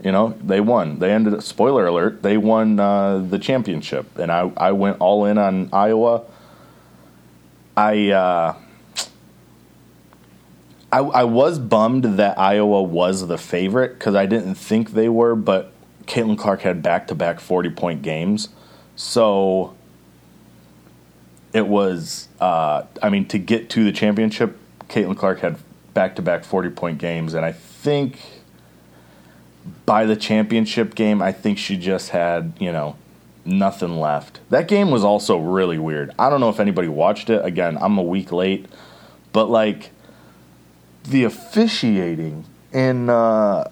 You 0.08 0.14
know, 0.14 0.38
they 0.42 0.62
won. 0.62 1.00
They 1.00 1.12
ended. 1.12 1.34
up, 1.34 1.42
Spoiler 1.42 1.86
alert: 1.86 2.24
they 2.24 2.38
won 2.38 2.80
uh, 2.80 3.18
the 3.18 3.38
championship, 3.38 4.18
and 4.18 4.32
I 4.32 4.50
I 4.56 4.72
went 4.72 5.02
all 5.02 5.26
in 5.26 5.38
on 5.38 5.68
Iowa. 5.74 6.24
I. 7.76 8.12
Uh, 8.12 8.56
I, 10.94 11.00
I 11.00 11.24
was 11.26 11.60
bummed 11.60 12.06
that 12.06 12.40
Iowa 12.40 12.82
was 12.84 13.28
the 13.28 13.38
favorite 13.38 14.00
because 14.00 14.16
I 14.16 14.26
didn't 14.26 14.56
think 14.56 14.92
they 14.92 15.10
were, 15.10 15.36
but 15.36 15.74
Caitlin 16.06 16.38
Clark 16.38 16.62
had 16.62 16.82
back 16.82 17.08
to 17.08 17.16
back 17.16 17.42
40 17.42 17.72
point 17.72 18.02
games. 18.02 18.48
So 18.96 19.76
it 21.52 21.68
was, 21.68 22.30
uh, 22.40 22.84
I 23.04 23.10
mean, 23.10 23.28
to 23.28 23.38
get 23.38 23.70
to 23.72 23.84
the 23.84 23.92
championship, 23.92 24.58
Caitlin 24.88 25.18
Clark 25.18 25.42
had 25.42 25.58
back 25.94 26.16
to 26.16 26.22
back 26.22 26.46
40 26.46 26.70
point 26.70 26.98
games. 26.98 27.34
And 27.34 27.46
I 27.46 27.52
think 27.52 28.22
by 29.86 30.06
the 30.06 30.16
championship 30.16 30.96
game, 30.96 31.22
I 31.22 31.32
think 31.32 31.58
she 31.58 31.78
just 31.78 32.10
had, 32.10 32.54
you 32.60 32.72
know, 32.72 32.96
nothing 33.46 34.00
left. 34.00 34.40
That 34.50 34.68
game 34.68 34.92
was 34.92 35.04
also 35.04 35.38
really 35.38 35.78
weird. 35.78 36.12
I 36.20 36.30
don't 36.30 36.40
know 36.40 36.50
if 36.50 36.60
anybody 36.60 36.88
watched 36.88 37.30
it. 37.30 37.44
Again, 37.44 37.78
I'm 37.80 37.98
a 37.98 38.04
week 38.04 38.32
late, 38.32 38.68
but 39.32 39.50
like 39.50 39.92
the 41.04 41.24
officiating 41.24 42.46
in 42.74 43.10
uh, 43.10 43.70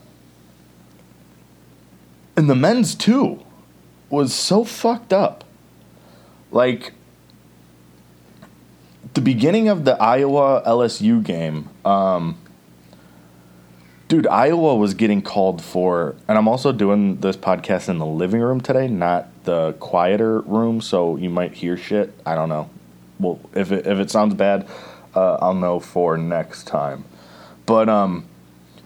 in 2.37 2.47
the 2.47 2.55
men's 2.55 2.95
too 2.95 3.43
was 4.09 4.33
so 4.33 4.63
fucked 4.63 5.13
up. 5.13 5.43
Like 6.51 6.93
the 9.13 9.21
beginning 9.21 9.67
of 9.67 9.85
the 9.85 10.01
Iowa 10.01 10.63
LSU 10.65 11.23
game, 11.23 11.69
um, 11.83 12.37
dude, 14.07 14.27
Iowa 14.27 14.75
was 14.75 14.93
getting 14.93 15.21
called 15.21 15.61
for, 15.61 16.15
and 16.27 16.37
I'm 16.37 16.47
also 16.47 16.71
doing 16.71 17.17
this 17.17 17.37
podcast 17.37 17.89
in 17.89 17.97
the 17.97 18.05
living 18.05 18.41
room 18.41 18.61
today, 18.61 18.87
not 18.87 19.27
the 19.45 19.73
quieter 19.73 20.41
room, 20.41 20.81
so 20.81 21.15
you 21.15 21.29
might 21.29 21.53
hear 21.53 21.77
shit. 21.77 22.13
I 22.25 22.35
don't 22.35 22.49
know. 22.49 22.69
Well, 23.19 23.39
if 23.53 23.71
it, 23.71 23.87
if 23.87 23.99
it 23.99 24.11
sounds 24.11 24.33
bad, 24.33 24.67
uh, 25.15 25.35
I'll 25.35 25.53
know 25.53 25.79
for 25.79 26.17
next 26.17 26.67
time. 26.67 27.05
But 27.65 27.89
um, 27.89 28.25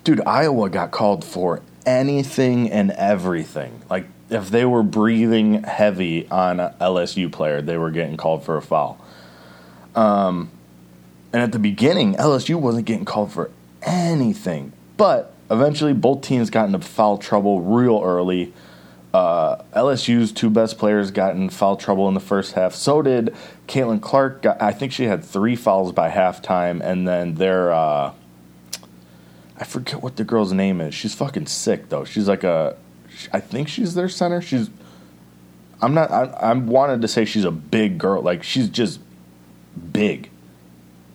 dude, 0.04 0.22
Iowa 0.26 0.70
got 0.70 0.92
called 0.92 1.26
for 1.26 1.62
anything 1.86 2.70
and 2.70 2.92
everything. 2.92 3.82
Like 3.90 4.06
if 4.30 4.50
they 4.50 4.66
were 4.66 4.84
breathing 4.84 5.64
heavy 5.64 6.28
on 6.30 6.60
a 6.60 6.76
LSU 6.80 7.32
player, 7.32 7.62
they 7.62 7.78
were 7.78 7.92
getting 7.92 8.16
called 8.16 8.44
for 8.44 8.58
a 8.58 8.62
foul. 8.62 9.04
Um, 9.96 10.52
and 11.34 11.42
at 11.42 11.52
the 11.52 11.60
beginning, 11.60 12.16
LSU 12.16 12.56
wasn't 12.56 12.86
getting 12.86 13.06
called 13.06 13.32
for 13.32 13.50
anything. 13.82 14.72
But 15.00 15.34
eventually, 15.50 15.94
both 15.94 16.24
teams 16.24 16.50
got 16.50 16.66
into 16.66 16.80
foul 16.80 17.18
trouble 17.18 17.62
real 17.62 18.02
early. 18.04 18.52
Uh, 19.14 19.64
LSU's 19.74 20.34
two 20.34 20.50
best 20.50 20.78
players 20.78 21.10
got 21.10 21.38
in 21.38 21.50
foul 21.50 21.78
trouble 21.78 22.10
in 22.10 22.16
the 22.16 22.20
first 22.20 22.52
half. 22.52 22.76
So 22.76 23.02
did 23.02 23.34
Caitlin 23.66 24.02
Clark. 24.02 24.42
Got, 24.42 24.62
I 24.62 24.74
think 24.74 24.92
she 24.92 25.06
had 25.06 25.24
three 25.24 25.56
fouls 25.56 25.94
by 25.94 26.10
halftime, 26.10 26.82
and 26.84 27.08
then 27.08 27.36
their 27.36 27.72
uh, 27.72 28.12
I 29.56 29.64
forget 29.64 30.04
what 30.04 30.18
the 30.18 30.26
girl's 30.26 30.52
name 30.52 30.82
is. 30.82 30.94
She's 30.94 31.16
fucking 31.16 31.46
sick 31.46 31.88
though. 31.88 32.04
She's 32.04 32.28
like 32.28 32.44
a, 32.44 32.76
I 33.32 33.40
think 33.40 33.70
she's 33.70 33.94
their 33.94 34.10
center. 34.10 34.42
She's, 34.42 34.70
I'm 35.82 35.94
not. 35.94 36.12
I, 36.12 36.24
I 36.24 36.54
wanted 36.54 37.02
to 37.04 37.08
say 37.08 37.24
she's 37.24 37.46
a 37.46 37.52
big 37.52 38.00
girl. 38.00 38.22
Like 38.22 38.44
she's 38.44 38.68
just 38.68 39.00
big. 39.94 40.30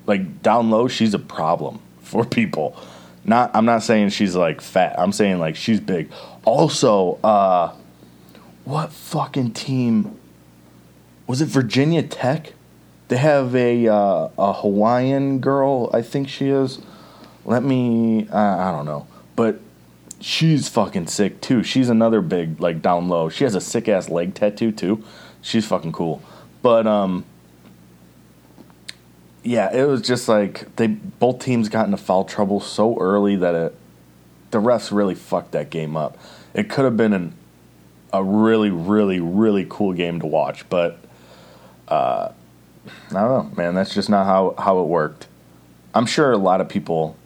Like 0.07 0.41
down 0.41 0.71
low, 0.71 0.88
she's 0.88 1.12
a 1.12 1.19
problem 1.19 1.83
for 2.00 2.25
people. 2.25 2.79
Not. 3.25 3.50
I'm 3.54 3.64
not 3.64 3.83
saying 3.83 4.11
she's 4.11 4.37
like 4.37 4.61
fat. 4.61 4.95
I'm 4.99 5.12
saying 5.12 5.38
like 5.38 5.57
she's 5.57 5.81
big. 5.81 6.11
Also, 6.45 7.19
uh, 7.25 7.75
what 8.64 8.93
fucking 8.93 9.52
team? 9.52 10.19
Was 11.26 11.40
it 11.40 11.47
Virginia 11.47 12.02
Tech? 12.02 12.52
They 13.09 13.16
have 13.16 13.54
a 13.54 13.88
uh, 13.88 14.28
a 14.38 14.52
Hawaiian 14.52 15.38
girl. 15.40 15.90
I 15.93 16.02
think 16.02 16.28
she 16.28 16.49
is 16.49 16.81
let 17.45 17.62
me 17.62 18.28
I 18.31 18.73
don't 18.73 18.87
know, 18.87 19.07
but 19.37 19.61
she's 20.21 20.69
fucking 20.69 21.07
sick 21.07 21.40
too. 21.40 21.62
She's 21.62 21.88
another 21.88 22.21
big 22.21 22.61
like 22.61 22.83
down 22.83 23.09
low. 23.09 23.28
She 23.28 23.45
has 23.45 23.54
a 23.54 23.61
sick 23.61 23.88
ass 23.88 24.09
leg 24.09 24.35
tattoo 24.35 24.73
too. 24.73 25.04
She's 25.43 25.66
fucking 25.66 25.93
cool. 25.93 26.23
But 26.62 26.87
um 26.87 27.25
yeah, 29.45 29.73
it 29.73 29.85
was 29.85 30.01
just 30.01 30.27
like 30.27 30.75
they 30.77 30.87
both 30.87 31.39
teams 31.39 31.69
got 31.69 31.85
into 31.85 31.99
foul 31.99 32.25
trouble 32.25 32.61
so 32.61 32.99
early 32.99 33.37
that 33.37 33.55
it 33.55 33.77
the 34.51 34.59
refs 34.59 34.91
really 34.91 35.15
fucked 35.15 35.53
that 35.53 35.71
game 35.71 35.97
up. 35.97 36.17
It 36.55 36.71
could 36.71 36.85
have 36.85 36.97
been 36.97 37.13
an 37.13 37.35
a 38.13 38.25
really 38.25 38.71
really 38.71 39.21
really 39.21 39.67
cool 39.69 39.93
game 39.93 40.21
to 40.21 40.27
watch, 40.27 40.69
but 40.69 40.99
uh 41.89 42.33
I 43.11 43.13
don't 43.13 43.51
know, 43.51 43.57
man. 43.57 43.75
That's 43.75 43.95
just 43.95 44.09
not 44.09 44.25
how 44.25 44.55
how 44.57 44.81
it 44.81 44.87
worked. 44.87 45.29
I'm 45.95 46.07
sure 46.07 46.33
a 46.33 46.39
lot 46.39 46.61
of 46.61 46.69
people 46.69 47.17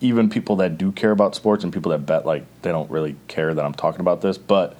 even 0.00 0.30
people 0.30 0.56
that 0.56 0.78
do 0.78 0.92
care 0.92 1.10
about 1.10 1.34
sports 1.34 1.64
and 1.64 1.72
people 1.72 1.90
that 1.90 2.06
bet 2.06 2.24
like 2.24 2.44
they 2.62 2.70
don't 2.70 2.90
really 2.90 3.16
care 3.26 3.52
that 3.52 3.64
I'm 3.64 3.74
talking 3.74 4.00
about 4.00 4.20
this, 4.20 4.38
but 4.38 4.76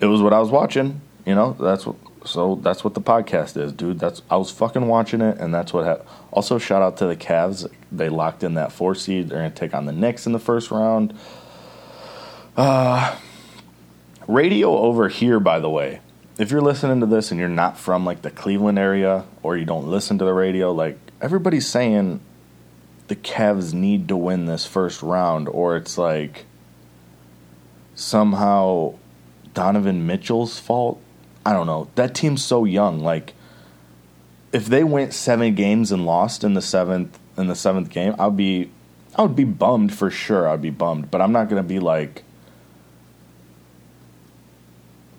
it 0.00 0.06
was 0.06 0.20
what 0.22 0.32
I 0.32 0.40
was 0.40 0.50
watching. 0.50 1.00
You 1.26 1.34
know, 1.34 1.52
that's 1.58 1.84
what. 1.86 1.96
So 2.24 2.56
that's 2.56 2.82
what 2.82 2.94
the 2.94 3.00
podcast 3.00 3.56
is, 3.56 3.72
dude. 3.72 4.00
That's 4.00 4.22
I 4.30 4.36
was 4.36 4.50
fucking 4.50 4.88
watching 4.88 5.20
it, 5.20 5.38
and 5.38 5.54
that's 5.54 5.72
what 5.72 5.84
happened. 5.84 6.08
Also, 6.32 6.58
shout 6.58 6.82
out 6.82 6.96
to 6.96 7.06
the 7.06 7.14
Cavs. 7.14 7.70
They 7.92 8.08
locked 8.08 8.42
in 8.42 8.54
that 8.54 8.72
four 8.72 8.94
seed. 8.94 9.28
They're 9.28 9.38
gonna 9.38 9.50
take 9.50 9.74
on 9.74 9.86
the 9.86 9.92
Knicks 9.92 10.26
in 10.26 10.32
the 10.32 10.38
first 10.38 10.70
round. 10.70 11.14
Uh, 12.56 13.16
radio 14.26 14.76
over 14.76 15.08
here, 15.08 15.38
by 15.38 15.60
the 15.60 15.70
way. 15.70 16.00
If 16.38 16.50
you're 16.50 16.60
listening 16.60 17.00
to 17.00 17.06
this 17.06 17.30
and 17.30 17.38
you're 17.38 17.48
not 17.48 17.78
from 17.78 18.04
like 18.04 18.22
the 18.22 18.30
Cleveland 18.30 18.78
area 18.78 19.24
or 19.42 19.56
you 19.56 19.64
don't 19.64 19.86
listen 19.86 20.18
to 20.18 20.24
the 20.24 20.32
radio, 20.32 20.72
like 20.72 20.98
everybody's 21.20 21.66
saying 21.66 22.20
the 23.08 23.16
Cavs 23.16 23.72
need 23.72 24.08
to 24.08 24.16
win 24.16 24.46
this 24.46 24.66
first 24.66 25.02
round, 25.02 25.48
or 25.48 25.76
it's 25.76 25.96
like 25.96 26.44
somehow 27.94 28.94
Donovan 29.54 30.06
Mitchell's 30.06 30.58
fault. 30.58 31.00
I 31.46 31.52
don't 31.52 31.68
know. 31.68 31.88
That 31.94 32.12
team's 32.12 32.44
so 32.44 32.64
young. 32.64 32.98
Like, 32.98 33.32
if 34.52 34.66
they 34.66 34.82
went 34.82 35.14
seven 35.14 35.54
games 35.54 35.92
and 35.92 36.04
lost 36.04 36.42
in 36.42 36.54
the 36.54 36.60
seventh 36.60 37.20
in 37.38 37.46
the 37.46 37.54
seventh 37.54 37.88
game, 37.88 38.16
I'd 38.18 38.36
be, 38.36 38.72
I 39.14 39.22
would 39.22 39.36
be 39.36 39.44
bummed 39.44 39.94
for 39.94 40.10
sure. 40.10 40.48
I'd 40.48 40.60
be 40.60 40.70
bummed, 40.70 41.08
but 41.08 41.20
I'm 41.20 41.30
not 41.30 41.48
gonna 41.48 41.62
be 41.62 41.78
like, 41.78 42.24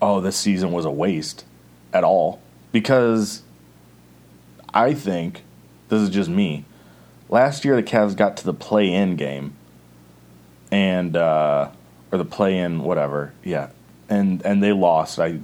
oh, 0.01 0.19
this 0.19 0.35
season 0.35 0.73
was 0.73 0.83
a 0.83 0.91
waste 0.91 1.45
at 1.93 2.03
all. 2.03 2.41
Because 2.73 3.43
I 4.73 4.93
think, 4.93 5.43
this 5.87 6.01
is 6.01 6.09
just 6.09 6.29
me, 6.29 6.65
last 7.29 7.63
year 7.63 7.77
the 7.77 7.83
Cavs 7.83 8.17
got 8.17 8.35
to 8.35 8.43
the 8.43 8.53
play 8.53 8.93
in 8.93 9.15
game 9.15 9.53
and 10.71 11.15
uh, 11.15 11.71
or 12.11 12.17
the 12.17 12.25
play 12.25 12.57
in 12.57 12.83
whatever, 12.83 13.31
yeah. 13.45 13.69
And 14.09 14.45
and 14.45 14.61
they 14.61 14.73
lost, 14.73 15.19
I 15.19 15.39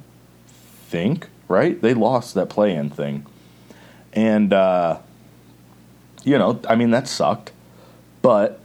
think, 0.94 1.28
right? 1.48 1.82
They 1.82 1.96
lost 1.96 2.36
that 2.36 2.50
play 2.50 2.76
in 2.76 2.92
thing. 2.92 3.26
And 4.14 4.54
uh, 4.54 5.00
you 6.24 6.38
know, 6.38 6.62
I 6.70 6.76
mean 6.76 6.92
that 6.92 7.08
sucked. 7.08 7.52
But 8.22 8.60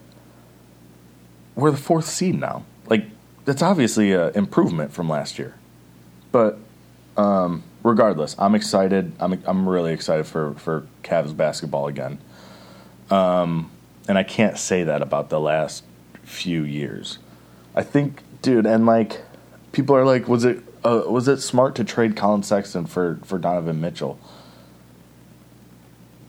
we're 1.57 1.71
the 1.71 1.79
fourth 1.79 2.05
seed 2.05 2.39
now. 2.39 2.65
Like 2.87 3.07
that's 3.47 3.63
obviously 3.63 4.13
an 4.13 4.33
improvement 4.35 4.93
from 4.93 5.09
last 5.09 5.39
year. 5.39 5.55
But 6.31 6.59
um, 7.17 7.63
regardless, 7.83 8.37
I'm 8.39 8.55
excited. 8.55 9.13
I'm 9.19 9.43
I'm 9.47 9.67
really 9.67 9.95
excited 9.95 10.27
for 10.27 10.53
for 10.55 10.87
Cavs 11.03 11.35
basketball 11.35 11.89
again. 11.89 12.19
Um, 13.11 13.71
and 14.07 14.19
I 14.19 14.23
can't 14.23 14.59
say 14.59 14.85
that 14.85 15.01
about 15.01 15.31
the 15.31 15.41
last 15.41 15.83
few 16.25 16.63
years. 16.63 17.19
I 17.75 17.83
think, 17.83 18.23
dude, 18.43 18.67
and 18.67 18.85
like 18.85 19.23
people 19.73 19.97
are 19.97 20.05
like, 20.05 20.29
was 20.29 20.45
it 20.45 20.63
uh, 20.89 21.11
was 21.11 21.29
it 21.29 21.41
smart 21.41 21.75
to 21.75 21.85
trade 21.85 22.17
Colin 22.17 22.43
Sexton 22.43 22.87
for 22.87 23.19
for 23.25 23.39
Donovan 23.39 23.81
Mitchell? 23.81 24.19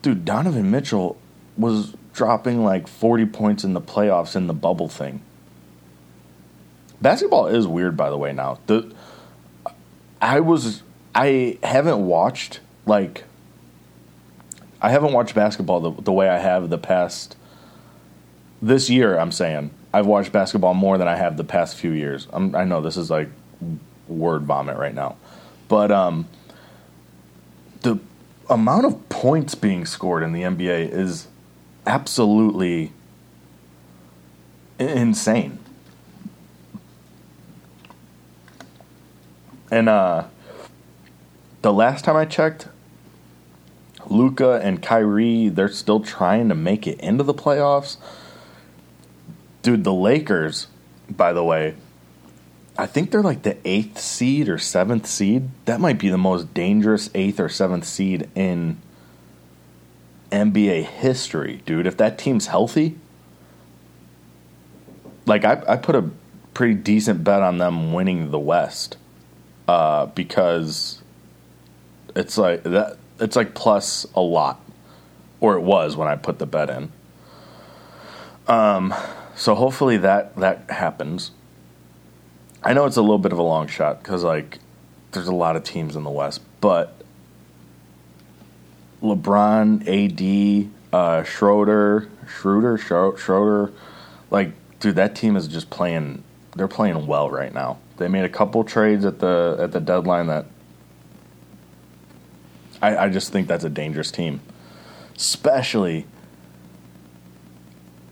Dude, 0.02 0.26
Donovan 0.26 0.70
Mitchell 0.70 1.18
was 1.58 1.96
dropping 2.14 2.64
like 2.64 2.88
40 2.88 3.26
points 3.28 3.64
in 3.64 3.74
the 3.74 3.82
playoffs 3.82 4.36
in 4.36 4.48
the 4.48 4.54
bubble 4.54 4.90
thing. 4.90 5.22
Basketball 7.02 7.48
is 7.48 7.68
weird 7.68 7.96
by 7.96 8.10
the 8.10 8.18
way 8.18 8.34
now. 8.34 8.60
The 8.68 8.94
I 10.22 10.42
was 10.42 10.84
I 11.16 11.58
haven't 11.64 12.06
watched 12.06 12.60
like 12.86 13.24
I 14.82 14.90
haven't 14.90 15.14
watched 15.14 15.36
basketball 15.36 15.80
the, 15.80 16.02
the 16.02 16.12
way 16.12 16.30
I 16.30 16.40
have 16.40 16.70
the 16.70 16.78
past 16.78 17.36
this 18.62 18.90
year. 18.90 19.18
I'm 19.18 19.32
saying 19.32 19.72
I've 19.94 20.06
watched 20.06 20.32
basketball 20.32 20.74
more 20.74 20.98
than 20.98 21.08
I 21.08 21.16
have 21.16 21.38
the 21.38 21.44
past 21.44 21.76
few 21.76 21.92
years. 21.92 22.28
I'm, 22.32 22.56
i 22.56 22.64
know 22.66 22.82
this 22.82 22.98
is 22.98 23.10
like 23.10 23.30
word 24.10 24.44
vomit 24.44 24.78
right 24.78 24.94
now, 24.94 25.16
but 25.68 25.92
um, 25.92 26.28
the 27.82 28.00
amount 28.50 28.86
of 28.86 29.10
points 29.10 29.56
being 29.56 29.86
scored 29.86 30.24
in 30.24 30.34
the 30.34 30.42
NBA 30.42 30.92
is 30.92 31.28
absolutely 31.86 32.92
insane. 34.80 35.60
And 39.72 39.88
uh, 39.88 40.26
the 41.62 41.72
last 41.72 42.06
time 42.06 42.16
I 42.16 42.26
checked, 42.26 42.68
Luka 44.08 44.60
and 44.64 44.82
Kyrie, 44.82 45.50
they're 45.50 45.70
still 45.70 46.00
trying 46.00 46.50
to 46.50 46.56
make 46.56 46.88
it 46.88 47.00
into 47.00 47.24
the 47.24 47.34
playoffs. 47.34 47.98
Dude, 49.62 49.84
the 49.84 49.94
Lakers, 49.94 50.68
by 51.10 51.34
the 51.34 51.44
way, 51.44 51.76
I 52.80 52.86
think 52.86 53.12
they're 53.12 53.22
like 53.22 53.44
the 53.44 53.58
eighth 53.66 54.00
seed 54.00 54.48
or 54.48 54.58
seventh 54.58 55.06
seed. 55.06 55.50
That 55.66 55.82
might 55.82 56.00
be 56.00 56.08
the 56.08 56.18
most 56.18 56.54
dangerous 56.54 57.10
eighth 57.14 57.38
or 57.38 57.50
seventh 57.50 57.84
seed 57.84 58.30
in 58.36 58.78
NBA 60.32 60.86
history, 60.86 61.62
dude. 61.66 61.86
If 61.86 61.98
that 61.98 62.18
team's 62.18 62.48
healthy, 62.48 62.96
like 65.26 65.44
I, 65.44 65.62
I 65.68 65.76
put 65.76 65.96
a 65.96 66.10
pretty 66.54 66.76
decent 66.76 67.22
bet 67.26 67.42
on 67.42 67.58
them 67.58 67.92
winning 67.92 68.32
the 68.32 68.40
West 68.40 68.96
uh, 69.68 70.06
because 70.06 71.02
it's 72.16 72.38
like 72.38 72.64
that. 72.64 72.98
It's 73.20 73.36
like 73.36 73.56
plus 73.56 74.08
a 74.16 74.22
lot, 74.22 74.64
or 75.42 75.56
it 75.56 75.62
was 75.62 75.98
when 75.98 76.08
I 76.08 76.16
put 76.16 76.40
the 76.40 76.46
bet 76.46 76.70
in. 76.70 76.94
Um, 78.48 78.94
so 79.36 79.54
hopefully 79.54 79.98
that 79.98 80.38
that 80.38 80.70
happens. 80.70 81.32
I 82.64 82.74
know 82.74 82.86
it's 82.86 82.98
a 82.98 83.02
little 83.02 83.20
bit 83.20 83.32
of 83.32 83.38
a 83.38 83.44
long 83.44 83.68
shot 83.68 84.04
because 84.04 84.24
like 84.24 84.60
there's 85.12 85.28
a 85.28 85.36
lot 85.36 85.56
of 85.56 85.64
teams 85.64 85.96
in 85.96 86.04
the 86.04 86.10
West, 86.10 86.42
but 86.62 86.96
LeBron, 89.02 89.88
AD, 89.88 90.70
uh, 90.94 91.24
Schroeder, 91.24 92.10
Schroeder, 92.28 92.78
Schroeder, 92.78 93.72
like 94.30 94.52
dude, 94.80 94.96
that 94.96 95.16
team 95.16 95.36
is 95.36 95.48
just 95.48 95.70
playing. 95.70 96.24
They're 96.56 96.68
playing 96.68 97.08
well 97.08 97.30
right 97.30 97.54
now. 97.54 97.78
They 97.98 98.08
made 98.08 98.26
a 98.26 98.30
couple 98.30 98.64
trades 98.64 99.06
at 99.06 99.20
the 99.20 99.58
at 99.60 99.72
the 99.72 99.80
deadline 99.80 100.28
that 100.28 100.46
I, 102.82 102.98
I 102.98 103.10
just 103.10 103.32
think 103.32 103.48
that's 103.48 103.64
a 103.64 103.70
dangerous 103.70 104.12
team, 104.12 104.42
especially 105.16 106.06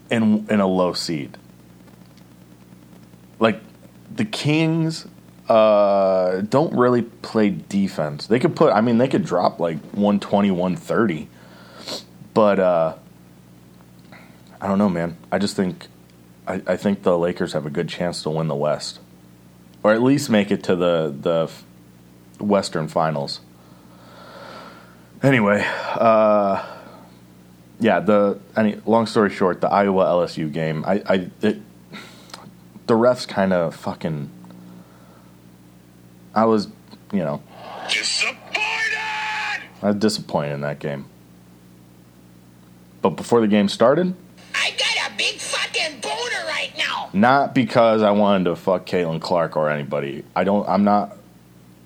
in 0.10 0.48
in 0.50 0.60
a 0.60 0.68
low 0.68 0.94
seed. 0.94 1.38
Like 3.40 3.62
the 4.18 4.26
Kings 4.26 5.08
uh, 5.48 6.42
don't 6.42 6.76
really 6.76 7.04
play 7.04 7.50
defense. 7.50 8.28
They 8.28 8.40
could 8.40 8.56
put 8.56 8.74
I 8.74 8.82
mean 8.82 8.98
they 8.98 9.08
could 9.08 9.26
drop 9.26 9.60
like 9.60 9.80
120, 9.92 10.52
130. 10.52 11.30
But 12.34 12.60
uh, 12.60 12.96
I 14.60 14.68
don't 14.68 14.78
know, 14.78 14.90
man. 14.90 15.18
I 15.32 15.38
just 15.38 15.56
think 15.56 15.88
I, 16.48 16.62
I 16.68 16.78
think 16.78 17.04
the 17.04 17.18
Lakers 17.18 17.54
have 17.54 17.66
a 17.66 17.70
good 17.70 17.90
chance 17.90 18.24
to 18.24 18.30
win 18.30 18.48
the 18.48 18.56
West. 18.56 19.00
Or 19.84 19.94
at 19.94 20.02
least 20.02 20.30
make 20.30 20.52
it 20.52 20.64
to 20.66 20.76
the 20.76 21.16
the 21.18 22.44
Western 22.44 22.88
Finals. 22.88 23.40
Anyway, 25.24 25.66
uh, 25.66 26.64
yeah, 27.80 28.00
the 28.00 28.40
any 28.56 28.80
long 28.86 29.06
story 29.06 29.30
short, 29.30 29.62
the 29.62 29.70
Iowa 29.70 30.06
LSU 30.06 30.52
game, 30.52 30.84
I, 30.86 31.02
I 31.08 31.30
it, 31.42 31.62
the 32.88 32.94
refs 32.94 33.28
kind 33.28 33.54
of 33.54 33.76
fucking. 33.76 34.30
I 36.34 36.46
was, 36.46 36.68
you 37.12 37.20
know, 37.20 37.42
Disappointed! 37.90 38.38
I 39.82 39.88
was 39.88 39.96
disappointed 39.96 40.54
in 40.54 40.62
that 40.62 40.80
game. 40.80 41.06
But 43.02 43.12
before 43.12 43.42
the 43.42 43.48
game 43.48 43.70
started, 43.70 44.14
I 44.54 44.72
got 44.72 45.12
a 45.12 45.18
big 45.18 45.40
fucking 45.40 46.02
boner 46.02 46.46
right 46.48 46.74
now. 46.78 47.10
not 47.14 47.54
because 47.56 48.02
I 48.02 48.12
wanted 48.12 48.46
to 48.46 48.56
fuck 48.56 48.86
Caitlin 48.86 49.22
Clark 49.22 49.56
or 49.56 49.70
anybody. 49.70 50.24
I 50.36 50.44
don't. 50.44 50.68
I'm 50.68 50.84
not. 50.84 51.16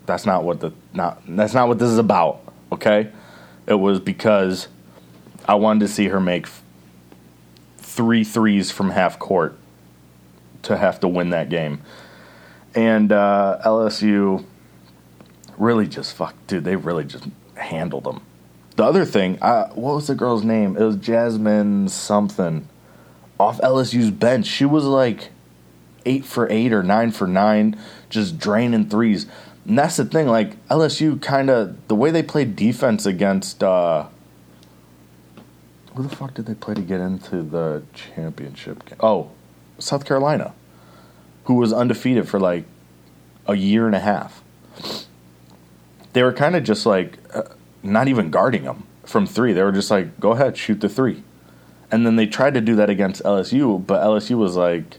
That's 0.05 0.25
not 0.25 0.43
what 0.43 0.59
the 0.59 0.73
not. 0.93 1.21
That's 1.27 1.53
not 1.53 1.67
what 1.67 1.79
this 1.79 1.89
is 1.89 1.97
about. 1.97 2.41
Okay, 2.71 3.11
it 3.67 3.75
was 3.75 3.99
because 3.99 4.67
I 5.47 5.55
wanted 5.55 5.81
to 5.81 5.87
see 5.87 6.07
her 6.07 6.19
make 6.19 6.47
three 7.77 8.23
threes 8.23 8.71
from 8.71 8.89
half 8.91 9.19
court 9.19 9.57
to 10.63 10.77
have 10.77 10.99
to 11.01 11.07
win 11.07 11.31
that 11.31 11.49
game, 11.49 11.81
and 12.75 13.11
uh, 13.11 13.59
LSU 13.65 14.45
really 15.57 15.87
just 15.87 16.15
fuck, 16.15 16.35
dude. 16.47 16.63
They 16.63 16.75
really 16.75 17.05
just 17.05 17.25
handled 17.55 18.03
them. 18.03 18.21
The 18.75 18.83
other 18.83 19.05
thing, 19.05 19.37
uh, 19.41 19.69
what 19.69 19.95
was 19.95 20.07
the 20.07 20.15
girl's 20.15 20.43
name? 20.43 20.77
It 20.77 20.83
was 20.83 20.95
Jasmine 20.95 21.89
something 21.89 22.67
off 23.39 23.59
LSU's 23.59 24.11
bench. 24.11 24.45
She 24.45 24.65
was 24.65 24.85
like 24.85 25.29
eight 26.05 26.25
for 26.25 26.49
eight 26.49 26.71
or 26.71 26.83
nine 26.83 27.11
for 27.11 27.27
nine, 27.27 27.77
just 28.09 28.37
draining 28.39 28.89
threes. 28.89 29.27
And 29.65 29.77
that's 29.77 29.97
the 29.97 30.05
thing, 30.05 30.27
like 30.27 30.65
LSU 30.67 31.21
kind 31.21 31.49
of 31.49 31.87
the 31.87 31.95
way 31.95 32.11
they 32.11 32.23
played 32.23 32.55
defense 32.55 33.05
against 33.05 33.63
uh 33.63 34.07
who 35.95 36.03
the 36.03 36.15
fuck 36.15 36.33
did 36.33 36.45
they 36.45 36.53
play 36.53 36.73
to 36.73 36.81
get 36.81 37.01
into 37.01 37.43
the 37.43 37.83
championship 37.93 38.85
game? 38.85 38.97
Oh, 39.01 39.31
South 39.81 40.05
Carolina, 40.05 40.53
who 41.45 41.55
was 41.55 41.73
undefeated 41.73 42.27
for 42.27 42.39
like 42.39 42.65
a 43.47 43.55
year 43.55 43.85
and 43.85 43.95
a 43.95 43.99
half. 43.99 44.41
They 46.13 46.23
were 46.23 46.33
kind 46.33 46.55
of 46.55 46.63
just 46.63 46.85
like 46.85 47.17
uh, 47.33 47.43
not 47.83 48.07
even 48.07 48.29
guarding 48.29 48.63
them 48.63 48.83
from 49.05 49.25
three. 49.25 49.53
They 49.53 49.63
were 49.63 49.71
just 49.71 49.91
like, 49.91 50.19
go 50.19 50.31
ahead, 50.31 50.57
shoot 50.57 50.81
the 50.81 50.89
three. 50.89 51.23
And 51.91 52.05
then 52.05 52.15
they 52.15 52.25
tried 52.25 52.53
to 52.53 52.61
do 52.61 52.75
that 52.75 52.89
against 52.89 53.23
LSU, 53.23 53.85
but 53.85 54.01
LSU 54.01 54.37
was 54.37 54.55
like, 54.55 54.97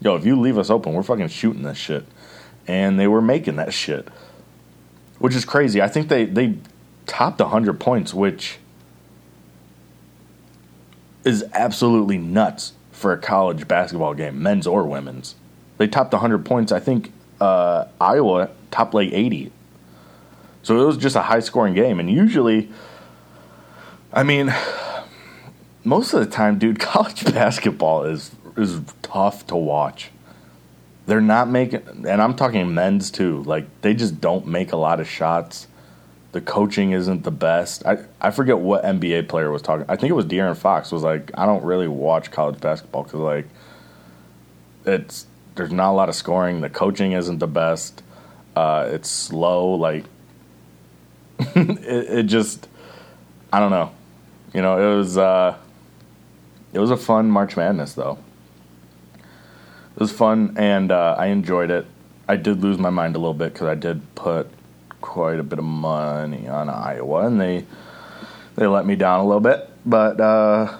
yo, 0.00 0.16
if 0.16 0.26
you 0.26 0.38
leave 0.38 0.58
us 0.58 0.70
open, 0.70 0.92
we're 0.92 1.02
fucking 1.02 1.28
shooting 1.28 1.62
this 1.62 1.78
shit. 1.78 2.04
And 2.66 2.98
they 2.98 3.06
were 3.06 3.22
making 3.22 3.56
that 3.56 3.72
shit, 3.72 4.08
which 5.18 5.34
is 5.34 5.44
crazy. 5.44 5.80
I 5.80 5.88
think 5.88 6.08
they, 6.08 6.24
they 6.24 6.56
topped 7.06 7.40
100 7.40 7.78
points, 7.78 8.12
which 8.12 8.58
is 11.24 11.44
absolutely 11.52 12.18
nuts 12.18 12.72
for 12.94 13.12
a 13.12 13.18
college 13.18 13.66
basketball 13.68 14.14
game, 14.14 14.42
men's 14.42 14.66
or 14.66 14.84
women's. 14.84 15.34
They 15.76 15.88
topped 15.88 16.12
100 16.12 16.44
points. 16.46 16.72
I 16.72 16.80
think 16.80 17.12
uh, 17.40 17.86
Iowa 18.00 18.50
topped 18.70 18.94
like 18.94 19.12
80. 19.12 19.50
So 20.62 20.80
it 20.80 20.86
was 20.86 20.96
just 20.96 21.16
a 21.16 21.22
high 21.22 21.40
scoring 21.40 21.74
game. 21.74 22.00
And 22.00 22.08
usually, 22.08 22.70
I 24.12 24.22
mean, 24.22 24.54
most 25.82 26.14
of 26.14 26.20
the 26.20 26.26
time, 26.26 26.58
dude, 26.58 26.78
college 26.94 27.24
basketball 27.34 28.04
is 28.04 28.30
is 28.56 28.80
tough 29.02 29.46
to 29.48 29.56
watch. 29.56 30.10
they're 31.06 31.20
not 31.20 31.50
making, 31.50 31.82
and 32.08 32.22
I'm 32.22 32.34
talking 32.34 32.72
men's 32.72 33.10
too. 33.10 33.42
Like 33.42 33.66
they 33.82 33.92
just 33.92 34.20
don't 34.20 34.46
make 34.46 34.72
a 34.72 34.76
lot 34.76 35.00
of 35.00 35.08
shots. 35.08 35.66
The 36.34 36.40
coaching 36.40 36.90
isn't 36.90 37.22
the 37.22 37.30
best. 37.30 37.86
I, 37.86 37.98
I 38.20 38.32
forget 38.32 38.58
what 38.58 38.82
NBA 38.82 39.28
player 39.28 39.52
was 39.52 39.62
talking. 39.62 39.86
I 39.88 39.94
think 39.94 40.10
it 40.10 40.14
was 40.14 40.24
De'Aaron 40.24 40.56
Fox 40.56 40.90
was 40.90 41.04
like, 41.04 41.30
I 41.34 41.46
don't 41.46 41.62
really 41.62 41.86
watch 41.86 42.32
college 42.32 42.60
basketball 42.60 43.04
because 43.04 43.20
like 43.20 43.46
it's 44.84 45.26
there's 45.54 45.70
not 45.70 45.92
a 45.92 45.94
lot 45.94 46.08
of 46.08 46.16
scoring. 46.16 46.60
The 46.60 46.68
coaching 46.68 47.12
isn't 47.12 47.38
the 47.38 47.46
best. 47.46 48.02
Uh, 48.56 48.88
it's 48.90 49.08
slow. 49.08 49.74
Like 49.74 50.06
it, 51.38 51.78
it 51.86 52.22
just 52.24 52.66
I 53.52 53.60
don't 53.60 53.70
know. 53.70 53.92
You 54.52 54.60
know, 54.60 54.92
it 54.92 54.96
was 54.96 55.16
uh, 55.16 55.56
it 56.72 56.80
was 56.80 56.90
a 56.90 56.96
fun 56.96 57.30
March 57.30 57.56
Madness 57.56 57.94
though. 57.94 58.18
It 59.14 60.00
was 60.00 60.10
fun 60.10 60.56
and 60.58 60.90
uh, 60.90 61.14
I 61.16 61.26
enjoyed 61.26 61.70
it. 61.70 61.86
I 62.26 62.34
did 62.34 62.60
lose 62.60 62.76
my 62.76 62.90
mind 62.90 63.14
a 63.14 63.20
little 63.20 63.34
bit 63.34 63.52
because 63.52 63.68
I 63.68 63.76
did 63.76 64.16
put 64.16 64.50
quite 65.04 65.38
a 65.38 65.42
bit 65.42 65.58
of 65.58 65.66
money 65.66 66.48
on 66.48 66.70
Iowa, 66.70 67.26
and 67.26 67.38
they 67.38 67.66
they 68.56 68.66
let 68.66 68.86
me 68.86 68.96
down 68.96 69.20
a 69.20 69.24
little 69.26 69.38
bit. 69.38 69.68
But 69.84 70.18
uh, 70.18 70.78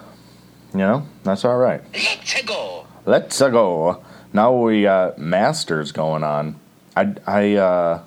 you 0.73 0.79
know 0.79 1.07
that's 1.23 1.45
all 1.45 1.59
right. 1.59 1.83
Let's 1.93 2.43
go. 2.43 2.87
Let's 3.05 3.39
go. 3.39 4.03
Now 4.33 4.57
we 4.57 4.83
got 4.83 5.19
Masters 5.19 5.93
going 5.93 6.25
on. 6.25 6.59
I 6.97 7.15
I 7.27 7.55
uh, 7.57 8.03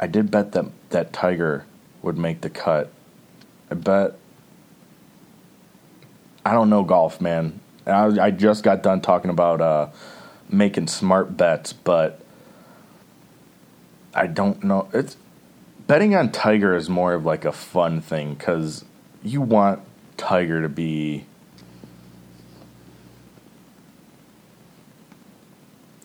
I 0.00 0.06
did 0.08 0.30
bet 0.32 0.52
that 0.52 0.66
that 0.90 1.12
Tiger 1.12 1.64
would 2.02 2.18
make 2.18 2.40
the 2.40 2.50
cut. 2.50 2.90
I 3.70 3.74
bet. 3.74 4.16
I 6.44 6.52
don't 6.52 6.68
know 6.68 6.82
golf, 6.82 7.20
man. 7.20 7.60
I, 7.86 8.06
I 8.20 8.30
just 8.32 8.64
got 8.64 8.82
done 8.82 9.02
talking 9.02 9.30
about 9.30 9.60
uh, 9.60 9.88
making 10.48 10.88
smart 10.88 11.36
bets, 11.36 11.72
but 11.72 12.19
I 14.14 14.26
don't 14.26 14.62
know. 14.64 14.88
It's 14.92 15.16
betting 15.86 16.14
on 16.14 16.32
Tiger 16.32 16.74
is 16.74 16.88
more 16.88 17.14
of 17.14 17.24
like 17.24 17.44
a 17.44 17.52
fun 17.52 18.00
thing 18.00 18.34
because 18.34 18.84
you 19.22 19.40
want 19.40 19.80
Tiger 20.16 20.62
to 20.62 20.68
be. 20.68 21.26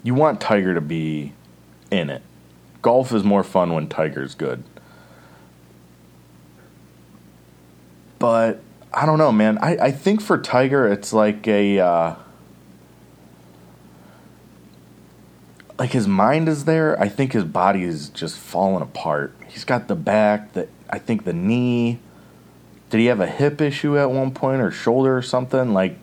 You 0.04 0.14
want 0.14 0.40
Tiger 0.40 0.76
to 0.76 0.82
be 0.82 1.34
in 1.90 2.10
it. 2.10 2.22
Golf 2.82 3.12
is 3.12 3.24
more 3.24 3.44
fun 3.44 3.74
when 3.74 3.88
Tiger's 3.88 4.36
good. 4.36 4.64
But 8.20 8.62
I 8.94 9.06
don't 9.06 9.18
know, 9.18 9.32
man. 9.32 9.58
I, 9.58 9.78
I 9.78 9.92
think 9.92 10.22
for 10.22 10.38
Tiger, 10.38 10.88
it's 10.88 11.12
like 11.12 11.48
a. 11.48 11.80
Uh, 11.80 12.16
like 15.78 15.92
his 15.92 16.08
mind 16.08 16.48
is 16.48 16.66
there. 16.66 17.00
I 17.00 17.10
think 17.10 17.34
his 17.34 17.44
body 17.44 17.84
is 17.84 18.10
just 18.10 18.38
falling 18.38 18.82
apart. 18.82 19.36
He's 19.48 19.66
got 19.66 19.88
the 19.88 19.96
back, 19.96 20.54
the 20.54 20.68
I 20.90 21.00
think 21.00 21.26
the 21.26 21.34
knee. 21.34 22.00
Did 22.90 23.00
he 23.00 23.08
have 23.08 23.20
a 23.20 23.28
hip 23.28 23.62
issue 23.62 23.98
at 23.98 24.12
one 24.12 24.32
point 24.32 24.62
or 24.62 24.72
shoulder 24.72 25.18
or 25.18 25.22
something? 25.22 25.74
Like 25.74 25.98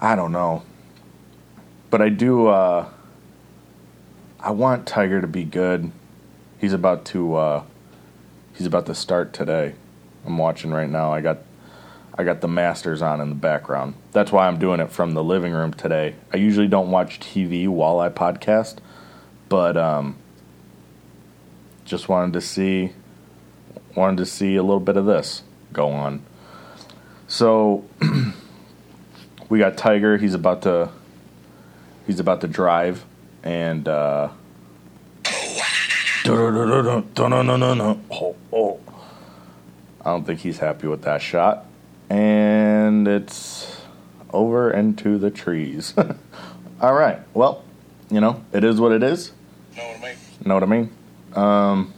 I 0.00 0.14
don't 0.14 0.32
know. 0.32 0.62
But 1.90 2.02
I 2.02 2.08
do 2.08 2.48
uh 2.48 2.88
I 4.40 4.50
want 4.50 4.86
Tiger 4.86 5.20
to 5.20 5.26
be 5.26 5.44
good. 5.44 5.90
He's 6.58 6.72
about 6.72 7.04
to 7.06 7.34
uh 7.34 7.62
he's 8.54 8.66
about 8.66 8.86
to 8.86 8.94
start 8.94 9.32
today. 9.32 9.74
I'm 10.26 10.38
watching 10.38 10.70
right 10.70 10.88
now. 10.88 11.12
I 11.12 11.20
got 11.20 11.38
I 12.14 12.24
got 12.24 12.42
the 12.42 12.48
Masters 12.48 13.00
on 13.00 13.20
in 13.20 13.30
the 13.30 13.34
background. 13.34 13.94
That's 14.12 14.30
why 14.30 14.46
I'm 14.46 14.58
doing 14.58 14.80
it 14.80 14.90
from 14.90 15.14
the 15.14 15.24
living 15.24 15.52
room 15.52 15.72
today. 15.72 16.14
I 16.32 16.36
usually 16.36 16.68
don't 16.68 16.90
watch 16.90 17.20
TV 17.20 17.66
while 17.66 18.00
I 18.00 18.10
podcast, 18.10 18.76
but 19.48 19.78
um, 19.78 20.16
just 21.86 22.10
wanted 22.10 22.34
to 22.34 22.40
see 22.42 22.92
wanted 23.96 24.18
to 24.18 24.26
see 24.26 24.56
a 24.56 24.62
little 24.62 24.80
bit 24.80 24.96
of 24.96 25.06
this 25.06 25.42
go 25.72 25.88
on. 25.88 26.22
So 27.28 27.84
we 29.48 29.58
got 29.58 29.78
Tiger. 29.78 30.18
He's 30.18 30.34
about 30.34 30.62
to 30.62 30.90
he's 32.06 32.20
about 32.20 32.42
to 32.42 32.48
drive, 32.48 33.06
and 33.42 33.88
uh, 33.88 34.28
I 40.04 40.10
don't 40.10 40.24
think 40.26 40.40
he's 40.40 40.58
happy 40.58 40.86
with 40.88 41.02
that 41.02 41.22
shot 41.22 41.66
and 42.12 43.08
it's 43.08 43.80
over 44.34 44.70
into 44.70 45.16
the 45.16 45.30
trees. 45.30 45.94
All 46.80 46.92
right. 46.92 47.18
Well, 47.32 47.64
you 48.10 48.20
know, 48.20 48.44
it 48.52 48.64
is 48.64 48.78
what 48.78 48.92
it 48.92 49.02
is. 49.02 49.32
Know 49.74 49.82
what 49.82 49.96
I 49.96 50.00
mean? 50.02 50.16
Know 50.44 50.54
what 50.54 50.62
I 50.62 50.66
mean? 50.66 50.90
Um, 51.34 51.94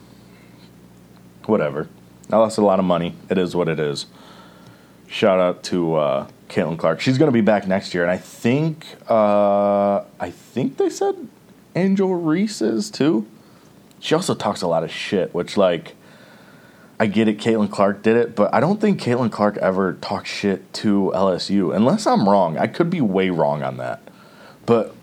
whatever. 1.46 1.88
I 2.30 2.36
lost 2.36 2.58
a 2.58 2.64
lot 2.64 2.78
of 2.78 2.84
money. 2.84 3.16
It 3.28 3.38
is 3.38 3.56
what 3.56 3.68
it 3.68 3.80
is. 3.80 4.06
Shout 5.08 5.40
out 5.40 5.64
to 5.64 5.96
uh, 5.96 6.28
Caitlin 6.48 6.78
Clark. 6.78 7.00
She's 7.00 7.18
going 7.18 7.28
to 7.28 7.32
be 7.32 7.40
back 7.40 7.66
next 7.66 7.92
year, 7.92 8.04
and 8.04 8.12
I 8.12 8.16
think 8.16 8.86
uh, 9.08 10.04
I 10.20 10.30
think 10.30 10.76
they 10.76 10.90
said 10.90 11.28
Angel 11.74 12.14
Reese 12.14 12.62
is 12.62 12.88
too. 12.88 13.26
She 13.98 14.14
also 14.14 14.34
talks 14.36 14.62
a 14.62 14.68
lot 14.68 14.84
of 14.84 14.92
shit, 14.92 15.34
which 15.34 15.56
like 15.56 15.96
I 16.98 17.06
get 17.06 17.28
it. 17.28 17.38
Caitlin 17.38 17.70
Clark 17.70 18.02
did 18.02 18.16
it, 18.16 18.36
but 18.36 18.54
I 18.54 18.60
don't 18.60 18.80
think 18.80 19.00
Caitlin 19.00 19.32
Clark 19.32 19.56
ever 19.58 19.94
talked 19.94 20.28
shit 20.28 20.72
to 20.74 21.12
LSU, 21.14 21.74
unless 21.74 22.06
I'm 22.06 22.28
wrong. 22.28 22.56
I 22.56 22.66
could 22.66 22.88
be 22.88 23.00
way 23.00 23.30
wrong 23.30 23.62
on 23.62 23.78
that, 23.78 24.00
but 24.64 24.94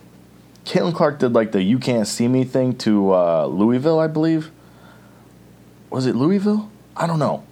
Caitlin 0.66 0.96
Clark 0.96 1.20
did 1.20 1.34
like 1.34 1.52
the 1.52 1.62
"You 1.62 1.80
Can't 1.80 2.08
See 2.08 2.28
Me" 2.28 2.44
thing 2.44 2.78
to 2.78 3.14
uh, 3.14 3.46
Louisville, 3.46 4.00
I 4.00 4.08
believe. 4.08 4.52
Was 5.90 6.06
it 6.06 6.16
Louisville? 6.16 6.70
I 6.96 7.08
don't 7.08 7.20
know. 7.20 7.44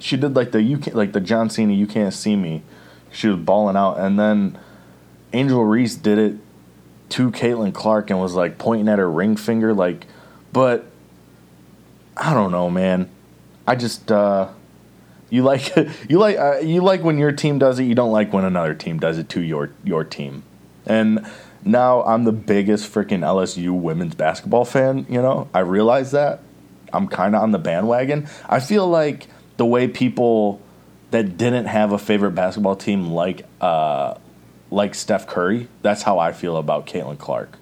She 0.00 0.16
did 0.16 0.34
like 0.34 0.50
the 0.50 0.62
you 0.62 0.78
can 0.78 0.94
like 0.94 1.12
the 1.12 1.20
John 1.20 1.48
Cena 1.50 1.72
"You 1.72 1.86
Can't 1.86 2.12
See 2.12 2.36
Me." 2.36 2.62
She 3.12 3.28
was 3.28 3.38
balling 3.38 3.76
out, 3.76 3.98
and 3.98 4.18
then 4.18 4.58
Angel 5.32 5.64
Reese 5.64 5.94
did 5.94 6.18
it 6.18 6.36
to 7.10 7.30
Caitlin 7.30 7.72
Clark 7.72 8.10
and 8.10 8.20
was 8.20 8.34
like 8.34 8.58
pointing 8.58 8.88
at 8.88 8.98
her 8.98 9.10
ring 9.10 9.36
finger, 9.36 9.72
like. 9.72 10.06
But 10.52 10.86
I 12.16 12.34
don't 12.34 12.50
know, 12.50 12.70
man. 12.70 13.10
I 13.68 13.74
just 13.74 14.10
uh, 14.10 14.48
you 15.28 15.42
like 15.42 15.74
you 16.08 16.18
like 16.18 16.38
uh, 16.38 16.58
you 16.60 16.80
like 16.80 17.02
when 17.02 17.18
your 17.18 17.32
team 17.32 17.58
does 17.58 17.78
it. 17.78 17.84
You 17.84 17.94
don't 17.94 18.12
like 18.12 18.32
when 18.32 18.44
another 18.44 18.74
team 18.74 18.98
does 18.98 19.18
it 19.18 19.28
to 19.30 19.42
your 19.42 19.70
your 19.84 20.04
team. 20.04 20.42
And 20.86 21.26
now 21.64 22.02
I'm 22.04 22.24
the 22.24 22.32
biggest 22.32 22.90
freaking 22.90 23.20
LSU 23.20 23.78
women's 23.78 24.14
basketball 24.14 24.64
fan. 24.64 25.04
You 25.08 25.20
know, 25.20 25.48
I 25.52 25.60
realize 25.60 26.12
that 26.12 26.40
I'm 26.94 27.08
kind 27.08 27.36
of 27.36 27.42
on 27.42 27.50
the 27.50 27.58
bandwagon. 27.58 28.26
I 28.48 28.60
feel 28.60 28.88
like 28.88 29.26
the 29.58 29.66
way 29.66 29.86
people 29.86 30.62
that 31.10 31.36
didn't 31.36 31.66
have 31.66 31.92
a 31.92 31.98
favorite 31.98 32.32
basketball 32.32 32.76
team 32.76 33.10
like 33.10 33.46
uh, 33.60 34.14
like 34.70 34.94
Steph 34.94 35.26
Curry, 35.26 35.68
that's 35.82 36.02
how 36.02 36.18
I 36.18 36.32
feel 36.32 36.56
about 36.56 36.86
Caitlin 36.86 37.18
Clark. 37.18 37.58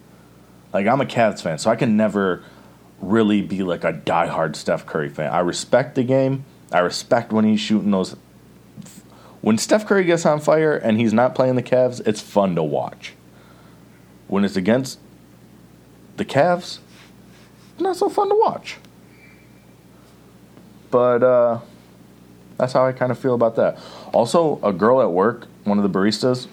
Like 0.73 0.87
I'm 0.87 1.01
a 1.01 1.05
Cavs 1.05 1.42
fan, 1.42 1.59
so 1.59 1.69
I 1.69 1.75
can 1.75 1.97
never 1.97 2.45
really 3.01 3.43
be 3.43 3.63
like 3.63 3.85
a 3.85 3.93
diehard 3.93 4.57
Steph 4.57 4.87
Curry 4.87 5.09
fan. 5.09 5.33
I 5.33 5.41
respect 5.41 5.95
the 5.95 6.03
game. 6.03 6.45
I 6.73 6.81
respect 6.81 7.33
when 7.33 7.45
he's 7.45 7.61
shooting 7.61 7.91
those. 7.91 8.17
When 9.41 9.59
Steph 9.59 9.87
Curry 9.87 10.05
gets 10.05 10.27
on 10.27 10.41
fire 10.41 10.75
and 10.77 10.99
he's 10.99 11.13
not 11.13 11.35
playing 11.35 11.57
the 11.57 11.63
Cavs, 11.63 12.05
it's 12.07 12.21
fun 12.21 12.55
to 12.57 12.63
watch. 12.63 13.15
When 14.27 14.45
it's 14.45 14.57
against 14.57 14.99
the 16.17 16.25
Cavs, 16.25 16.79
not 17.79 17.97
so 17.97 18.09
fun 18.09 18.29
to 18.29 18.35
watch. 18.35 18.79
But 20.91 21.23
uh, 21.23 21.61
that's 22.57 22.73
how 22.73 22.87
I 22.87 22.93
kind 22.93 23.13
of 23.13 23.19
feel 23.19 23.35
about 23.35 23.57
that. 23.57 23.79
Also, 24.13 24.59
a 24.63 24.73
girl 24.73 25.01
at 25.01 25.13
work, 25.13 25.47
one 25.65 25.79
of 25.79 25.85
the 25.85 25.99
baristas, 25.99 26.49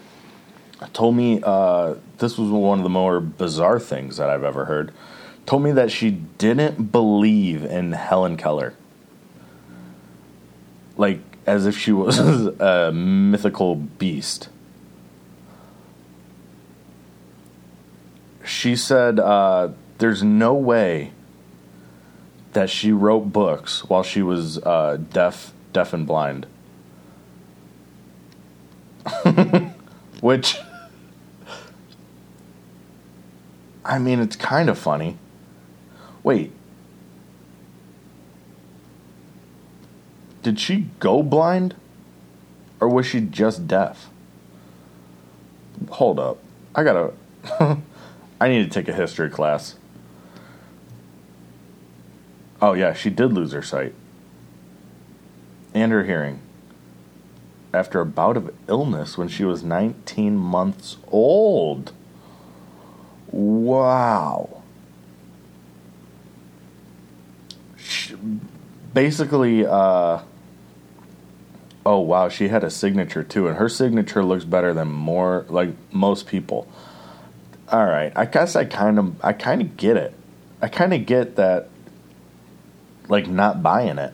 told 0.91 1.15
me 1.15 1.39
uh, 1.43 1.95
this 2.17 2.37
was 2.37 2.49
one 2.51 2.79
of 2.79 2.83
the 2.83 2.89
more 2.89 3.21
bizarre 3.21 3.79
things 3.79 4.17
that 4.17 4.29
I've 4.29 4.43
ever 4.43 4.65
heard 4.65 4.91
told 5.45 5.63
me 5.63 5.71
that 5.71 5.91
she 5.91 6.11
didn't 6.11 6.91
believe 6.91 7.63
in 7.63 7.91
Helen 7.91 8.37
Keller. 8.37 8.73
Like, 10.97 11.19
as 11.45 11.65
if 11.65 11.77
she 11.77 11.91
was 11.91 12.17
a 12.59 12.91
mythical 12.91 13.75
beast. 13.75 14.49
She 18.45 18.75
said 18.75 19.19
uh, 19.19 19.69
there's 19.97 20.23
no 20.23 20.53
way 20.53 21.11
that 22.53 22.69
she 22.69 22.91
wrote 22.91 23.31
books 23.31 23.83
while 23.85 24.03
she 24.03 24.21
was 24.21 24.59
uh, 24.59 24.97
deaf, 25.11 25.53
deaf 25.71 25.93
and 25.93 26.05
blind. 26.05 26.45
Which, 30.21 30.57
I 33.83 33.99
mean, 33.99 34.19
it's 34.19 34.35
kind 34.35 34.69
of 34.69 34.77
funny. 34.77 35.17
Wait. 36.23 36.51
Did 40.41 40.59
she 40.59 40.87
go 40.99 41.23
blind? 41.23 41.75
Or 42.79 42.89
was 42.89 43.05
she 43.05 43.21
just 43.21 43.67
deaf? 43.67 44.09
Hold 45.89 46.19
up. 46.19 46.39
I 46.75 46.83
gotta. 46.83 47.13
I 48.41 48.49
need 48.49 48.63
to 48.63 48.69
take 48.69 48.89
a 48.89 48.93
history 48.93 49.29
class. 49.29 49.75
Oh, 52.61 52.73
yeah, 52.73 52.93
she 52.93 53.09
did 53.09 53.33
lose 53.33 53.51
her 53.51 53.61
sight 53.61 53.93
and 55.73 55.91
her 55.91 56.03
hearing 56.03 56.39
after 57.73 57.99
a 57.99 58.05
bout 58.05 58.37
of 58.37 58.53
illness 58.67 59.17
when 59.17 59.27
she 59.27 59.43
was 59.43 59.63
19 59.63 60.37
months 60.37 60.97
old. 61.11 61.91
Wow. 63.31 64.61
She, 67.75 68.12
basically, 68.93 69.65
uh, 69.65 70.19
oh 71.85 71.99
wow, 71.99 72.29
she 72.29 72.47
had 72.47 72.63
a 72.63 72.69
signature 72.69 73.23
too, 73.23 73.47
and 73.47 73.57
her 73.57 73.69
signature 73.69 74.23
looks 74.23 74.45
better 74.45 74.73
than 74.73 74.89
more 74.89 75.45
like 75.49 75.69
most 75.91 76.27
people. 76.27 76.67
All 77.69 77.85
right, 77.85 78.11
I 78.15 78.25
guess 78.25 78.55
I 78.55 78.65
kind 78.65 78.99
of, 78.99 79.25
I 79.25 79.33
kind 79.33 79.61
of 79.61 79.77
get 79.77 79.97
it. 79.97 80.13
I 80.61 80.67
kind 80.67 80.93
of 80.93 81.05
get 81.05 81.35
that, 81.37 81.69
like 83.07 83.27
not 83.27 83.63
buying 83.63 83.97
it. 83.97 84.13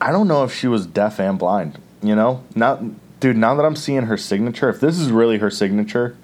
I 0.00 0.10
don't 0.10 0.28
know 0.28 0.44
if 0.44 0.52
she 0.54 0.66
was 0.66 0.86
deaf 0.86 1.20
and 1.20 1.38
blind. 1.38 1.78
You 2.02 2.16
know, 2.16 2.44
now, 2.56 2.90
dude. 3.20 3.36
Now 3.36 3.54
that 3.54 3.64
I'm 3.64 3.76
seeing 3.76 4.02
her 4.02 4.16
signature, 4.16 4.68
if 4.68 4.80
this 4.80 4.98
is 4.98 5.12
really 5.12 5.38
her 5.38 5.50
signature, 5.50 6.16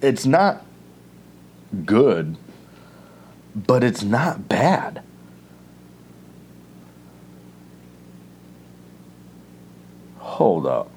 it's 0.00 0.24
not 0.24 0.64
good, 1.84 2.36
but 3.54 3.84
it's 3.84 4.02
not 4.02 4.48
bad. 4.48 5.02
Hold 10.18 10.66
up. 10.66 10.90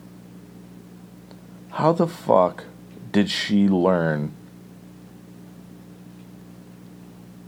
How 1.72 1.92
the 1.92 2.08
fuck 2.08 2.64
did 3.12 3.30
she 3.30 3.68
learn? 3.68 4.32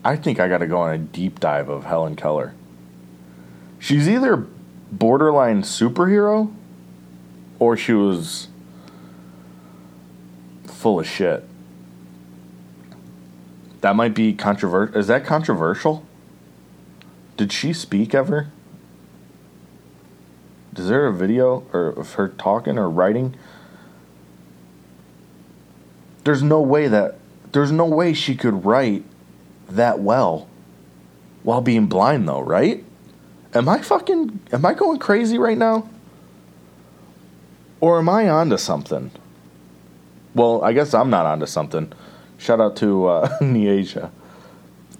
I 0.04 0.16
think 0.16 0.40
I 0.40 0.48
got 0.48 0.60
to 0.60 0.68
go 0.68 0.80
on 0.80 0.94
a 0.94 0.98
deep 0.98 1.40
dive 1.40 1.70
of 1.70 1.86
Helen 1.86 2.16
Keller. 2.16 2.54
She's 3.80 4.08
either 4.08 4.46
borderline 4.92 5.64
superhero 5.64 6.54
or 7.60 7.76
she 7.78 7.94
was 7.94 8.48
full 10.66 11.00
of 11.00 11.08
shit. 11.08 11.44
That 13.82 13.96
might 13.96 14.14
be 14.14 14.34
controversial. 14.34 14.98
Is 14.98 15.08
that 15.08 15.26
controversial? 15.26 16.04
Did 17.36 17.52
she 17.52 17.74
speak 17.74 18.16
ever? 18.16 18.48
Is 20.76 20.88
there 20.88 21.08
a 21.08 21.14
video 21.14 21.64
or 21.74 21.88
of 21.90 22.14
her 22.14 22.28
talking 22.28 22.78
or 22.78 22.90
writing? 22.90 23.36
There's 26.24 26.44
no 26.44 26.62
way 26.62 26.88
that 26.88 27.18
there's 27.52 27.72
no 27.72 27.86
way 27.86 28.14
she 28.14 28.36
could 28.36 28.66
write 28.66 29.04
that 29.70 30.00
well 30.00 30.48
while 31.44 31.62
being 31.62 31.88
blind 31.88 32.28
though, 32.28 32.42
right? 32.42 32.84
Am 33.54 33.70
I 33.70 33.82
fucking 33.82 34.40
am 34.52 34.66
I 34.66 34.74
going 34.74 35.00
crazy 35.00 35.38
right 35.38 35.58
now? 35.58 35.90
Or 37.80 38.00
am 38.00 38.10
I 38.10 38.30
onto 38.30 38.58
something? 38.58 39.12
Well, 40.36 40.64
I 40.64 40.74
guess 40.74 40.94
I'm 40.94 41.10
not 41.10 41.26
onto 41.26 41.46
something. 41.46 41.92
Shout 42.38 42.62
out 42.62 42.76
to 42.78 43.08
uh, 43.08 43.38
Neasia. 43.42 44.12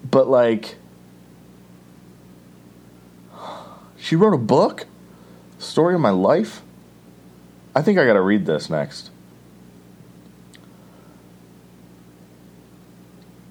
But 0.08 0.28
like 0.28 0.76
she 3.98 4.16
wrote 4.16 4.34
a 4.34 4.38
book? 4.38 4.86
Story 5.58 5.94
of 5.94 6.00
my 6.00 6.10
life? 6.10 6.62
I 7.74 7.82
think 7.82 7.98
I 7.98 8.06
got 8.06 8.14
to 8.14 8.20
read 8.20 8.46
this 8.46 8.70
next. 8.70 9.10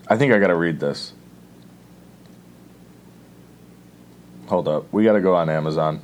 I 0.08 0.18
think 0.18 0.34
I 0.34 0.40
got 0.40 0.48
to 0.48 0.56
read 0.56 0.80
this. 0.80 1.14
Hold 4.48 4.68
up. 4.68 4.92
We 4.94 5.04
got 5.04 5.14
to 5.14 5.22
go 5.22 5.36
on 5.36 5.50
Amazon. 5.50 6.02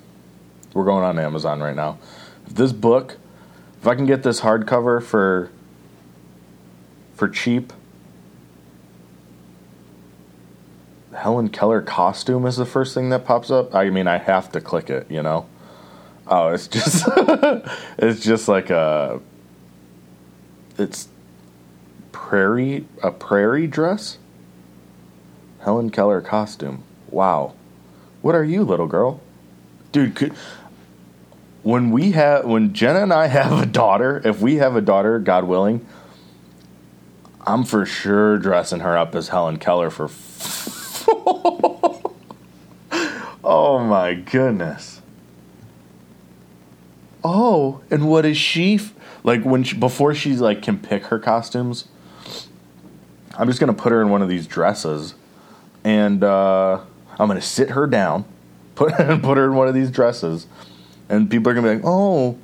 We're 0.73 0.83
going 0.83 1.03
on 1.03 1.17
Amazon 1.17 1.61
right 1.61 1.75
now. 1.75 1.97
If 2.45 2.55
this 2.55 2.73
book, 2.73 3.17
if 3.79 3.87
I 3.87 3.95
can 3.95 4.05
get 4.05 4.23
this 4.23 4.41
hardcover 4.41 5.01
for 5.01 5.49
for 7.13 7.27
cheap, 7.29 7.73
Helen 11.13 11.49
Keller 11.49 11.81
costume 11.81 12.45
is 12.45 12.57
the 12.57 12.65
first 12.65 12.93
thing 12.93 13.09
that 13.09 13.25
pops 13.25 13.51
up. 13.51 13.73
I 13.75 13.89
mean, 13.89 14.07
I 14.07 14.17
have 14.17 14.51
to 14.53 14.61
click 14.61 14.89
it, 14.89 15.09
you 15.09 15.21
know. 15.21 15.45
Oh, 16.27 16.49
it's 16.49 16.67
just 16.67 17.05
it's 17.97 18.23
just 18.23 18.47
like 18.47 18.69
a 18.69 19.19
it's 20.77 21.07
prairie 22.11 22.85
a 23.01 23.11
prairie 23.11 23.67
dress. 23.67 24.17
Helen 25.61 25.89
Keller 25.89 26.21
costume. 26.21 26.83
Wow. 27.09 27.53
What 28.21 28.35
are 28.35 28.43
you, 28.43 28.63
little 28.63 28.87
girl? 28.87 29.21
Dude, 29.91 30.15
could 30.15 30.33
when 31.61 31.91
we 31.91 32.11
have 32.11 32.45
when 32.45 32.73
Jenna 32.73 33.03
and 33.03 33.13
I 33.13 33.27
have 33.39 33.61
a 33.61 33.65
daughter, 33.65 34.21
if 34.25 34.41
we 34.41 34.55
have 34.55 34.75
a 34.75 34.81
daughter, 34.81 35.19
God 35.19 35.45
willing, 35.45 35.85
I'm 37.45 37.63
for 37.63 37.85
sure 37.85 38.37
dressing 38.37 38.79
her 38.79 38.97
up 38.97 39.15
as 39.15 39.27
Helen 39.29 39.57
Keller 39.57 39.89
for 39.89 40.07
Oh 43.45 43.79
my 43.79 44.13
goodness. 44.13 45.01
Oh, 47.23 47.81
and 47.91 48.07
what 48.07 48.25
is 48.25 48.37
she 48.37 48.75
f- 48.75 48.93
like 49.23 49.43
when 49.43 49.63
she, 49.63 49.75
before 49.75 50.13
she's 50.13 50.39
like 50.39 50.61
can 50.61 50.79
pick 50.79 51.05
her 51.05 51.19
costumes? 51.19 51.87
I'm 53.37 53.47
just 53.47 53.59
gonna 53.59 53.73
put 53.73 53.91
her 53.91 54.01
in 54.01 54.09
one 54.09 54.21
of 54.21 54.29
these 54.29 54.47
dresses, 54.47 55.15
and 55.83 56.23
uh, 56.23 56.79
I'm 57.19 57.27
gonna 57.27 57.41
sit 57.41 57.71
her 57.71 57.87
down, 57.87 58.25
put 58.75 58.93
put 58.93 59.37
her 59.37 59.45
in 59.45 59.55
one 59.55 59.67
of 59.67 59.73
these 59.73 59.91
dresses, 59.91 60.47
and 61.09 61.29
people 61.29 61.51
are 61.51 61.55
gonna 61.55 61.67
be 61.67 61.75
like, 61.75 61.85
"Oh, 61.85 62.37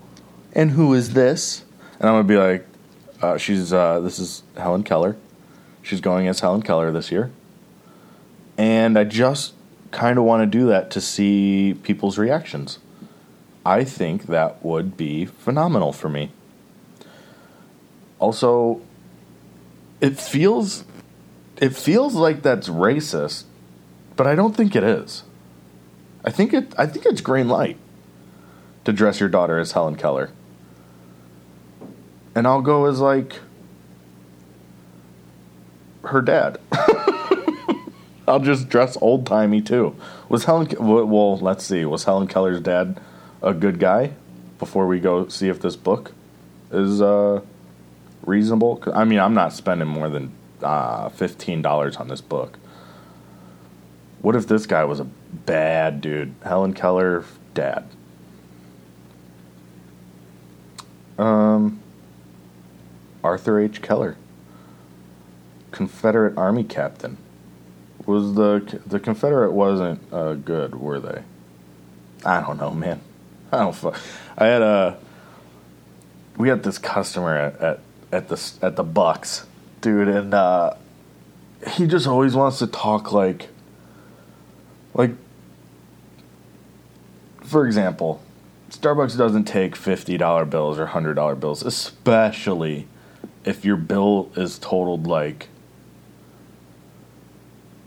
and 0.54 0.72
who 0.72 0.94
is 0.94 1.14
this?" 1.14 1.64
And 2.00 2.10
I'm 2.10 2.16
gonna 2.16 2.24
be 2.24 2.38
like, 2.38 2.66
uh, 3.22 3.38
"She's 3.38 3.74
uh, 3.74 4.00
this 4.00 4.20
is 4.20 4.44
Helen 4.58 4.84
Keller. 4.84 5.16
She's 5.82 6.02
going 6.02 6.28
as 6.28 6.40
Helen 6.40 6.62
Keller 6.62 6.92
this 6.92 7.12
year." 7.12 7.32
And 8.58 8.98
I 8.98 9.06
just 9.06 9.54
kind 9.92 10.18
of 10.18 10.26
want 10.26 10.42
to 10.42 10.46
do 10.46 10.68
that 10.68 10.92
to 10.92 11.02
see 11.02 11.76
people's 11.84 12.18
reactions. 12.18 12.80
I 13.66 13.84
think 13.84 14.28
that 14.28 14.64
would 14.64 14.98
be 14.98 15.26
phenomenal 15.26 15.94
for 15.94 16.10
me. 16.10 16.32
Also, 18.20 18.82
it 20.02 20.20
feels 20.20 20.84
it 21.58 21.76
feels 21.76 22.16
like 22.16 22.42
that's 22.42 22.70
racist, 22.70 23.44
but 24.16 24.28
I 24.28 24.36
don't 24.36 24.56
think 24.56 24.76
it 24.76 24.84
is. 24.84 25.24
I 26.24 26.32
think 26.32 26.54
it 26.54 26.74
I 26.78 26.86
think 26.86 27.06
it's 27.06 27.22
green 27.22 27.48
light 27.48 27.78
to 28.86 28.94
dress 28.94 29.20
your 29.20 29.30
daughter 29.30 29.60
as 29.60 29.74
Helen 29.74 29.96
Keller. 29.96 30.32
And 32.40 32.48
I'll 32.48 32.62
go 32.62 32.86
as 32.86 33.02
like 33.02 33.42
her 36.06 36.22
dad. 36.22 36.58
I'll 38.30 38.40
just 38.40 38.70
dress 38.70 38.98
old 39.02 39.26
timey 39.26 39.60
too. 39.60 39.94
Was 40.30 40.46
Helen? 40.46 40.70
Well, 40.80 41.38
let's 41.40 41.66
see. 41.66 41.84
Was 41.84 42.06
Helen 42.06 42.30
Keller's 42.30 42.62
dad 42.62 43.02
a 43.44 43.54
good 43.54 43.78
guy? 43.78 44.14
Before 44.58 44.88
we 44.88 45.02
go 45.02 45.28
see 45.28 45.50
if 45.50 45.60
this 45.60 45.76
book 45.76 46.14
is 46.72 47.02
uh, 47.02 47.42
reasonable. 48.26 48.82
I 48.94 49.04
mean, 49.04 49.20
I'm 49.20 49.34
not 49.34 49.52
spending 49.52 49.90
more 49.90 50.08
than 50.08 50.32
uh, 50.64 51.10
fifteen 51.10 51.62
dollars 51.62 51.98
on 51.98 52.08
this 52.08 52.22
book. 52.22 52.58
What 54.22 54.38
if 54.38 54.48
this 54.48 54.66
guy 54.66 54.86
was 54.86 55.02
a 55.02 55.08
bad 55.46 56.00
dude? 56.00 56.34
Helen 56.46 56.74
Keller, 56.74 57.26
dad. 57.54 57.84
Um, 61.18 61.82
Arthur 63.24 63.60
H. 63.60 63.82
Keller, 63.82 64.18
Confederate 65.72 66.38
Army 66.38 66.64
captain 66.64 67.18
was 68.06 68.34
the 68.34 68.82
the 68.88 69.00
Confederate 69.00 69.52
wasn't 69.52 70.02
uh, 70.12 70.34
good, 70.34 70.76
were 70.76 71.00
they? 71.00 71.24
I 72.26 72.42
don't 72.42 72.58
know, 72.58 72.72
man. 72.72 73.02
I 73.52 73.60
don't. 73.60 73.76
Fu- 73.76 73.94
I 74.38 74.48
had 74.48 74.62
a. 74.62 74.98
We 76.36 76.50
had 76.50 76.64
this 76.64 76.80
customer 76.80 77.38
at 77.38 77.62
at, 77.62 77.80
at 78.12 78.28
the 78.30 78.52
at 78.62 78.76
the 78.76 78.84
Bucks, 78.84 79.46
dude, 79.82 80.08
and 80.08 80.34
uh, 80.34 80.74
he 81.76 81.86
just 81.86 82.08
always 82.08 82.36
wants 82.36 82.60
to 82.60 82.68
talk 82.68 83.12
like. 83.12 83.50
Like. 84.94 85.12
For 87.44 87.66
example, 87.66 88.22
Starbucks 88.72 89.18
doesn't 89.18 89.46
take 89.46 89.76
fifty 89.76 90.18
dollar 90.18 90.46
bills 90.46 90.80
or 90.80 90.88
hundred 90.88 91.14
dollar 91.14 91.36
bills, 91.36 91.64
especially 91.64 92.88
if 93.46 93.66
your 93.66 93.78
bill 93.78 94.32
is 94.36 94.60
totaled 94.60 95.08
like 95.08 95.50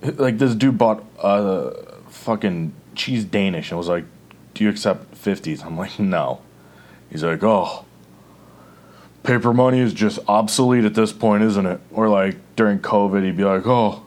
like 0.03 0.39
this 0.39 0.55
dude 0.55 0.79
bought 0.79 1.05
a 1.23 1.73
fucking 2.09 2.73
cheese 2.95 3.25
Danish 3.25 3.71
and 3.71 3.79
was 3.79 3.89
like, 3.89 4.05
"Do 4.55 4.65
you 4.65 4.71
accept 4.71 5.15
50s?" 5.15 5.65
I'm 5.65 5.79
like, 5.79 5.99
"No." 5.99 6.41
He's 7.11 7.23
like, 7.23 7.43
"Oh, 7.43 7.85
paper 9.23 9.53
money 9.53 9.79
is 9.79 9.93
just 9.93 10.19
obsolete 10.27 10.85
at 10.85 10.95
this 10.95 11.13
point, 11.13 11.45
isn't 11.45 11.67
it? 11.67 11.81
Or 11.93 12.09
like 12.09 12.37
during 12.57 12.81
COVID, 12.81 13.25
he'd 13.25 13.37
be 13.37 13.45
like, 13.45 13.67
"Oh, 13.67 14.05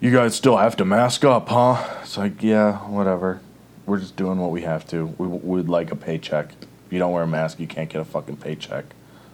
you 0.00 0.10
guys 0.12 0.34
still 0.34 0.56
have 0.56 0.76
to 0.76 0.84
mask 0.84 1.24
up, 1.24 1.48
huh?" 1.48 1.84
It's 2.02 2.16
like, 2.16 2.42
yeah, 2.42 2.78
whatever. 2.88 3.40
We're 3.86 3.98
just 3.98 4.16
doing 4.16 4.38
what 4.38 4.50
we 4.50 4.62
have 4.62 4.86
to. 4.88 5.06
We 5.18 5.26
would 5.26 5.68
like 5.68 5.90
a 5.92 5.96
paycheck. 5.96 6.52
You 6.90 6.98
don't 6.98 7.12
wear 7.12 7.24
a 7.24 7.26
mask, 7.28 7.60
you 7.60 7.66
can't 7.66 7.90
get 7.90 8.00
a 8.00 8.04
fucking 8.04 8.36
paycheck. 8.38 8.84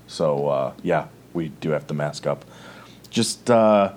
So 0.07 0.49
uh, 0.49 0.73
yeah, 0.83 1.09
we 1.33 1.49
do 1.49 1.71
have 1.71 1.87
to 1.89 1.95
mask 1.95 2.27
up. 2.27 2.45
Just 3.11 3.51
uh, 3.51 3.93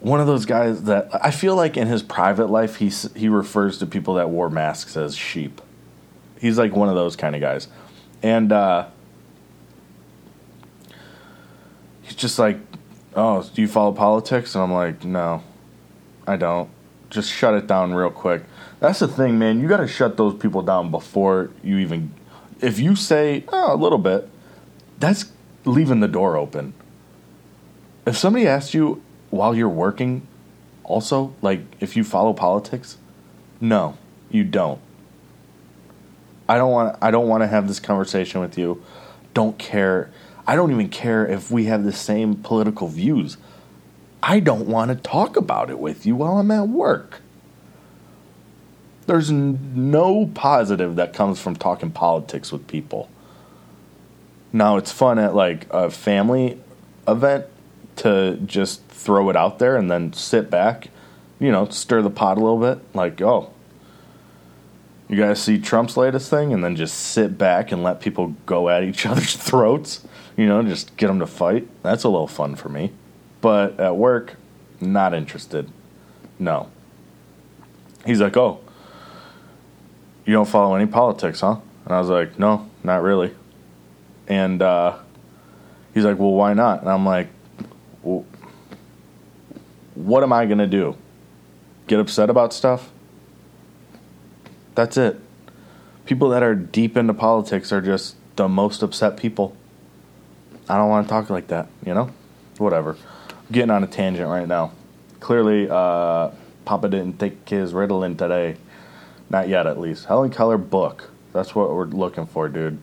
one 0.00 0.20
of 0.20 0.26
those 0.26 0.44
guys 0.44 0.84
that 0.84 1.08
I 1.12 1.30
feel 1.30 1.56
like 1.56 1.76
in 1.76 1.88
his 1.88 2.02
private 2.02 2.46
life, 2.46 2.76
he 2.76 2.88
he 2.88 3.28
refers 3.28 3.78
to 3.78 3.86
people 3.86 4.14
that 4.14 4.30
wore 4.30 4.50
masks 4.50 4.96
as 4.96 5.16
sheep. 5.16 5.60
He's 6.38 6.58
like 6.58 6.74
one 6.76 6.88
of 6.88 6.94
those 6.94 7.16
kind 7.16 7.34
of 7.34 7.40
guys, 7.40 7.68
and 8.22 8.52
uh, 8.52 8.86
he's 12.02 12.14
just 12.14 12.38
like, 12.38 12.58
"Oh, 13.14 13.48
do 13.54 13.62
you 13.62 13.68
follow 13.68 13.92
politics?" 13.92 14.54
And 14.54 14.64
I'm 14.64 14.72
like, 14.72 15.04
"No, 15.04 15.42
I 16.26 16.36
don't." 16.36 16.70
Just 17.08 17.30
shut 17.30 17.54
it 17.54 17.66
down 17.68 17.94
real 17.94 18.10
quick. 18.10 18.42
That's 18.80 18.98
the 18.98 19.08
thing, 19.08 19.38
man. 19.38 19.60
You 19.60 19.68
got 19.68 19.78
to 19.78 19.88
shut 19.88 20.16
those 20.16 20.34
people 20.34 20.62
down 20.62 20.90
before 20.90 21.50
you 21.62 21.78
even. 21.78 22.12
If 22.60 22.78
you 22.78 22.96
say 22.96 23.44
oh, 23.48 23.74
a 23.74 23.76
little 23.76 23.98
bit, 23.98 24.28
that's 24.98 25.32
leaving 25.64 26.00
the 26.00 26.08
door 26.08 26.36
open. 26.36 26.72
If 28.06 28.16
somebody 28.16 28.46
asks 28.46 28.72
you 28.72 29.02
while 29.30 29.54
you're 29.54 29.68
working, 29.68 30.26
also, 30.84 31.34
like 31.42 31.60
if 31.80 31.96
you 31.96 32.04
follow 32.04 32.32
politics, 32.32 32.96
no, 33.60 33.98
you 34.30 34.44
don't. 34.44 34.80
I 36.48 36.56
don't 36.58 36.70
want 36.70 36.96
I 37.02 37.10
don't 37.10 37.28
want 37.28 37.42
to 37.42 37.48
have 37.48 37.68
this 37.68 37.80
conversation 37.80 38.40
with 38.40 38.56
you. 38.56 38.82
Don't 39.34 39.58
care. 39.58 40.10
I 40.46 40.54
don't 40.54 40.70
even 40.70 40.88
care 40.88 41.26
if 41.26 41.50
we 41.50 41.64
have 41.64 41.84
the 41.84 41.92
same 41.92 42.36
political 42.36 42.86
views. 42.88 43.36
I 44.22 44.40
don't 44.40 44.66
want 44.66 44.90
to 44.90 44.96
talk 44.96 45.36
about 45.36 45.70
it 45.70 45.78
with 45.78 46.06
you 46.06 46.16
while 46.16 46.38
I'm 46.38 46.50
at 46.50 46.68
work. 46.68 47.20
There's 49.06 49.30
no 49.30 50.26
positive 50.34 50.96
that 50.96 51.12
comes 51.12 51.40
from 51.40 51.56
talking 51.56 51.90
politics 51.90 52.50
with 52.50 52.66
people. 52.66 53.08
Now 54.52 54.76
it's 54.76 54.90
fun 54.90 55.18
at 55.18 55.34
like 55.34 55.66
a 55.70 55.90
family 55.90 56.60
event 57.06 57.46
to 57.96 58.36
just 58.44 58.84
throw 58.88 59.30
it 59.30 59.36
out 59.36 59.58
there 59.58 59.76
and 59.76 59.90
then 59.90 60.12
sit 60.12 60.50
back, 60.50 60.88
you 61.38 61.52
know, 61.52 61.68
stir 61.68 62.02
the 62.02 62.10
pot 62.10 62.36
a 62.36 62.40
little 62.40 62.58
bit. 62.58 62.84
Like, 62.94 63.20
oh, 63.22 63.52
you 65.08 65.16
guys 65.16 65.40
see 65.40 65.58
Trump's 65.58 65.96
latest 65.96 66.30
thing, 66.30 66.52
and 66.52 66.64
then 66.64 66.74
just 66.74 66.96
sit 66.96 67.38
back 67.38 67.70
and 67.70 67.82
let 67.82 68.00
people 68.00 68.34
go 68.44 68.68
at 68.68 68.82
each 68.82 69.06
other's 69.06 69.36
throats. 69.36 70.06
You 70.36 70.46
know, 70.46 70.62
just 70.62 70.96
get 70.96 71.06
them 71.06 71.20
to 71.20 71.26
fight. 71.26 71.68
That's 71.82 72.04
a 72.04 72.08
little 72.08 72.28
fun 72.28 72.56
for 72.56 72.68
me. 72.68 72.92
But 73.40 73.78
at 73.78 73.96
work, 73.96 74.36
not 74.80 75.14
interested. 75.14 75.70
No. 76.38 76.70
He's 78.04 78.20
like, 78.20 78.36
oh, 78.36 78.60
you 80.26 80.32
don't 80.32 80.48
follow 80.48 80.74
any 80.74 80.86
politics, 80.86 81.40
huh? 81.40 81.56
And 81.84 81.94
I 81.94 82.00
was 82.00 82.08
like, 82.08 82.38
no, 82.38 82.68
not 82.82 83.02
really. 83.02 83.32
And 84.26 84.60
uh, 84.60 84.98
he's 85.94 86.04
like, 86.04 86.18
well, 86.18 86.32
why 86.32 86.52
not? 86.52 86.80
And 86.80 86.90
I'm 86.90 87.06
like, 87.06 87.28
well, 88.02 88.26
what 89.94 90.24
am 90.24 90.32
I 90.32 90.46
going 90.46 90.58
to 90.58 90.66
do? 90.66 90.96
Get 91.86 92.00
upset 92.00 92.28
about 92.28 92.52
stuff? 92.52 92.90
That's 94.74 94.96
it. 94.96 95.20
People 96.04 96.28
that 96.30 96.42
are 96.42 96.54
deep 96.54 96.96
into 96.96 97.14
politics 97.14 97.72
are 97.72 97.80
just 97.80 98.16
the 98.34 98.48
most 98.48 98.82
upset 98.82 99.16
people. 99.16 99.56
I 100.68 100.76
don't 100.76 100.88
want 100.88 101.06
to 101.06 101.10
talk 101.10 101.30
like 101.30 101.46
that, 101.48 101.68
you 101.84 101.94
know? 101.94 102.10
Whatever. 102.58 102.96
I'm 103.30 103.52
getting 103.52 103.70
on 103.70 103.84
a 103.84 103.86
tangent 103.86 104.28
right 104.28 104.48
now. 104.48 104.72
Clearly, 105.20 105.68
uh, 105.70 106.30
Papa 106.64 106.88
didn't 106.88 107.18
take 107.18 107.48
his 107.48 107.72
Ritalin 107.72 108.18
today. 108.18 108.56
Not 109.28 109.48
yet, 109.48 109.66
at 109.66 109.80
least. 109.80 110.06
Helen 110.06 110.30
Keller 110.30 110.58
book. 110.58 111.10
That's 111.32 111.54
what 111.54 111.74
we're 111.74 111.86
looking 111.86 112.26
for, 112.26 112.48
dude. 112.48 112.78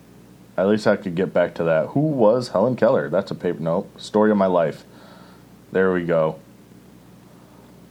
At 0.58 0.68
least 0.68 0.86
I 0.86 0.98
could 0.98 1.16
get 1.16 1.34
back 1.34 1.56
to 1.56 1.64
that. 1.64 1.88
Who 1.90 2.02
was 2.02 2.50
Helen 2.50 2.76
Keller? 2.76 3.10
That's 3.10 3.32
a 3.32 3.36
paper. 3.36 3.60
note. 3.60 3.90
story 4.00 4.30
of 4.30 4.38
my 4.38 4.46
life. 4.46 4.84
There 5.72 5.92
we 5.92 6.04
go. 6.04 6.40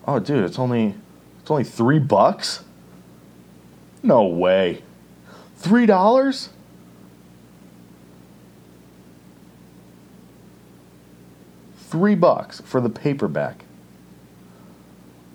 Oh, 0.06 0.18
dude, 0.18 0.44
it's 0.44 0.58
only 0.58 0.94
it's 1.40 1.50
only 1.50 1.64
three 1.64 1.98
bucks. 1.98 2.64
No 4.02 4.24
way. 4.24 4.82
Three 5.56 5.86
dollars? 5.86 6.50
Three 11.76 12.14
bucks 12.14 12.60
for 12.60 12.80
the 12.80 12.88
paperback. 12.88 13.64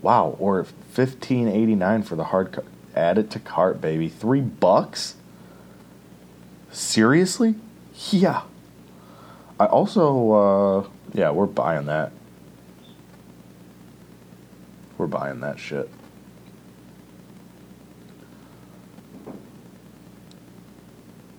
Wow, 0.02 0.36
or 0.40 0.64
fifteen 0.64 1.48
eighty 1.48 1.76
nine 1.76 2.04
for 2.04 2.16
the 2.16 2.26
hard. 2.26 2.64
Add 2.98 3.20
it 3.20 3.30
to 3.32 3.40
cart, 3.40 3.80
baby. 3.80 4.10
Three 4.10 4.42
bucks. 4.42 5.18
Seriously? 6.72 7.54
Yeah. 8.10 8.42
I 9.60 9.68
also, 9.68 10.32
uh, 10.32 10.88
yeah, 11.14 11.30
we're 11.30 11.46
buying 11.46 11.86
that. 11.86 12.12
We're 14.98 15.06
buying 15.06 15.42
that 15.42 15.60
shit. 15.60 15.92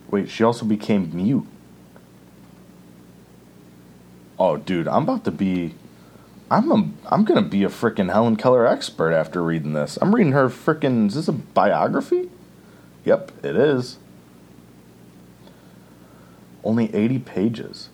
Wait, 0.09 0.29
she 0.29 0.45
also 0.45 0.65
became 0.65 1.13
mute. 1.13 1.45
Oh, 4.39 4.55
dude, 4.55 4.87
I'm 4.87 5.03
about 5.03 5.25
to 5.25 5.31
be. 5.31 5.75
I'm 6.51 6.71
a, 6.71 6.89
I'm 7.07 7.25
gonna 7.25 7.43
be 7.43 7.63
a 7.63 7.69
freaking 7.69 8.11
Helen 8.11 8.35
Keller 8.35 8.65
expert 8.65 9.13
after 9.13 9.43
reading 9.43 9.73
this. 9.73 9.97
I'm 10.01 10.15
reading 10.15 10.33
her 10.33 10.49
freaking. 10.49 11.07
Is 11.07 11.15
this 11.15 11.27
a 11.27 11.33
biography? 11.33 12.29
Yep, 13.05 13.45
it 13.45 13.55
is. 13.55 13.97
Only 16.63 16.93
80 16.93 17.19
pages. 17.19 17.89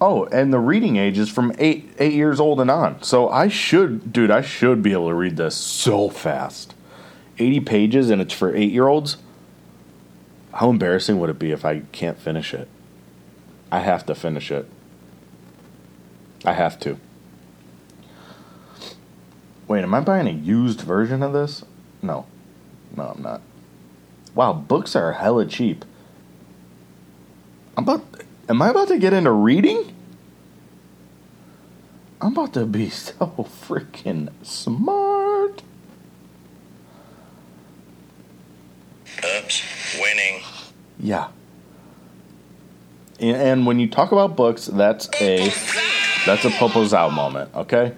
Oh, 0.00 0.26
and 0.26 0.52
the 0.52 0.58
reading 0.58 0.96
age 0.96 1.18
is 1.18 1.30
from 1.30 1.54
eight 1.58 1.90
eight 1.98 2.12
years 2.12 2.38
old 2.38 2.60
and 2.60 2.70
on. 2.70 3.02
So 3.02 3.30
I 3.30 3.48
should, 3.48 4.12
dude, 4.12 4.30
I 4.30 4.42
should 4.42 4.82
be 4.82 4.92
able 4.92 5.08
to 5.08 5.14
read 5.14 5.36
this 5.36 5.56
so 5.56 6.10
fast. 6.10 6.74
80 7.38 7.60
pages 7.60 8.10
and 8.10 8.20
it's 8.20 8.34
for 8.34 8.54
eight 8.54 8.72
year 8.72 8.88
olds. 8.88 9.16
How 10.52 10.70
embarrassing 10.70 11.18
would 11.18 11.30
it 11.30 11.38
be 11.38 11.50
if 11.50 11.64
I 11.64 11.80
can't 11.92 12.18
finish 12.18 12.52
it? 12.52 12.68
I 13.72 13.80
have 13.80 14.04
to 14.06 14.14
finish 14.14 14.50
it. 14.50 14.68
I 16.44 16.52
have 16.52 16.78
to. 16.80 16.98
Wait, 19.68 19.82
am 19.82 19.94
I 19.94 20.00
buying 20.00 20.28
a 20.28 20.30
used 20.30 20.80
version 20.80 21.22
of 21.22 21.32
this? 21.32 21.64
No. 22.02 22.26
No, 22.96 23.12
I'm 23.14 23.22
not. 23.22 23.40
Wow, 24.34 24.52
books 24.52 24.94
are 24.94 25.12
hella 25.12 25.46
cheap. 25.46 25.84
I'm 27.76 27.84
about 27.84 28.04
am 28.48 28.62
I 28.62 28.70
about 28.70 28.88
to 28.88 28.98
get 28.98 29.12
into 29.12 29.32
reading? 29.32 29.92
I'm 32.20 32.32
about 32.32 32.54
to 32.54 32.64
be 32.64 32.90
so 32.90 33.26
freaking 33.66 34.30
smart. 34.42 35.62
Oops, 39.24 39.98
winning. 40.00 40.42
Yeah. 40.98 41.28
And, 43.18 43.64
when 43.64 43.80
you 43.80 43.88
talk 43.88 44.12
about 44.12 44.36
books, 44.36 44.66
that's 44.66 45.08
a 45.22 45.48
that's 46.26 46.44
a 46.44 46.50
Popozow 46.50 47.10
moment, 47.10 47.54
okay? 47.54 47.94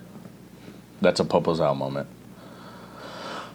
That's 1.00 1.20
a 1.20 1.24
Popozow 1.24 1.76
moment. 1.76 2.08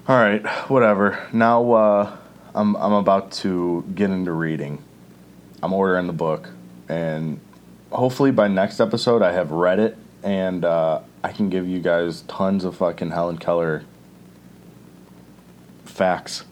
All 0.08 0.18
right, 0.18 0.46
whatever. 0.70 1.28
Now 1.32 1.72
uh, 1.72 2.18
I'm 2.54 2.76
I'm 2.76 2.94
about 2.94 3.32
to 3.44 3.84
get 3.96 4.10
into 4.10 4.32
reading. 4.32 4.84
I'm 5.62 5.74
ordering 5.74 6.08
the 6.08 6.14
book, 6.14 6.50
and 6.90 7.40
hopefully 7.92 8.32
by 8.32 8.48
next 8.48 8.80
episode 8.80 9.22
I 9.22 9.32
have 9.32 9.52
read 9.52 9.80
it, 9.80 9.98
and 10.22 10.66
uh, 10.66 11.02
I 11.24 11.32
can 11.32 11.50
give 11.50 11.68
you 11.68 11.80
guys 11.80 12.22
tons 12.24 12.66
of 12.66 12.78
fucking 12.78 13.12
Helen 13.12 13.38
Keller 13.38 13.86
facts 15.86 16.44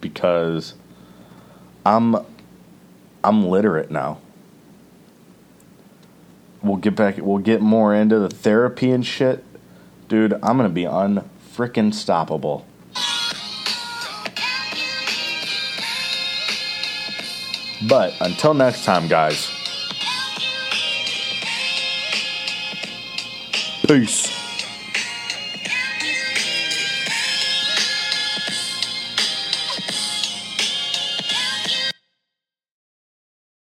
because 0.00 0.74
I'm 1.84 2.16
I'm 3.24 3.46
literate 3.48 3.90
now. 3.90 4.18
We'll 6.66 6.78
get 6.78 6.96
back. 6.96 7.16
We'll 7.18 7.38
get 7.38 7.60
more 7.60 7.94
into 7.94 8.18
the 8.18 8.28
therapy 8.28 8.90
and 8.90 9.06
shit, 9.06 9.44
dude. 10.08 10.32
I'm 10.34 10.56
gonna 10.56 10.68
be 10.68 10.82
unfrickin' 10.82 11.92
stoppable. 11.92 12.64
But 17.88 18.14
until 18.20 18.54
next 18.54 18.84
time, 18.84 19.06
guys. 19.06 19.50
Peace. 23.86 24.35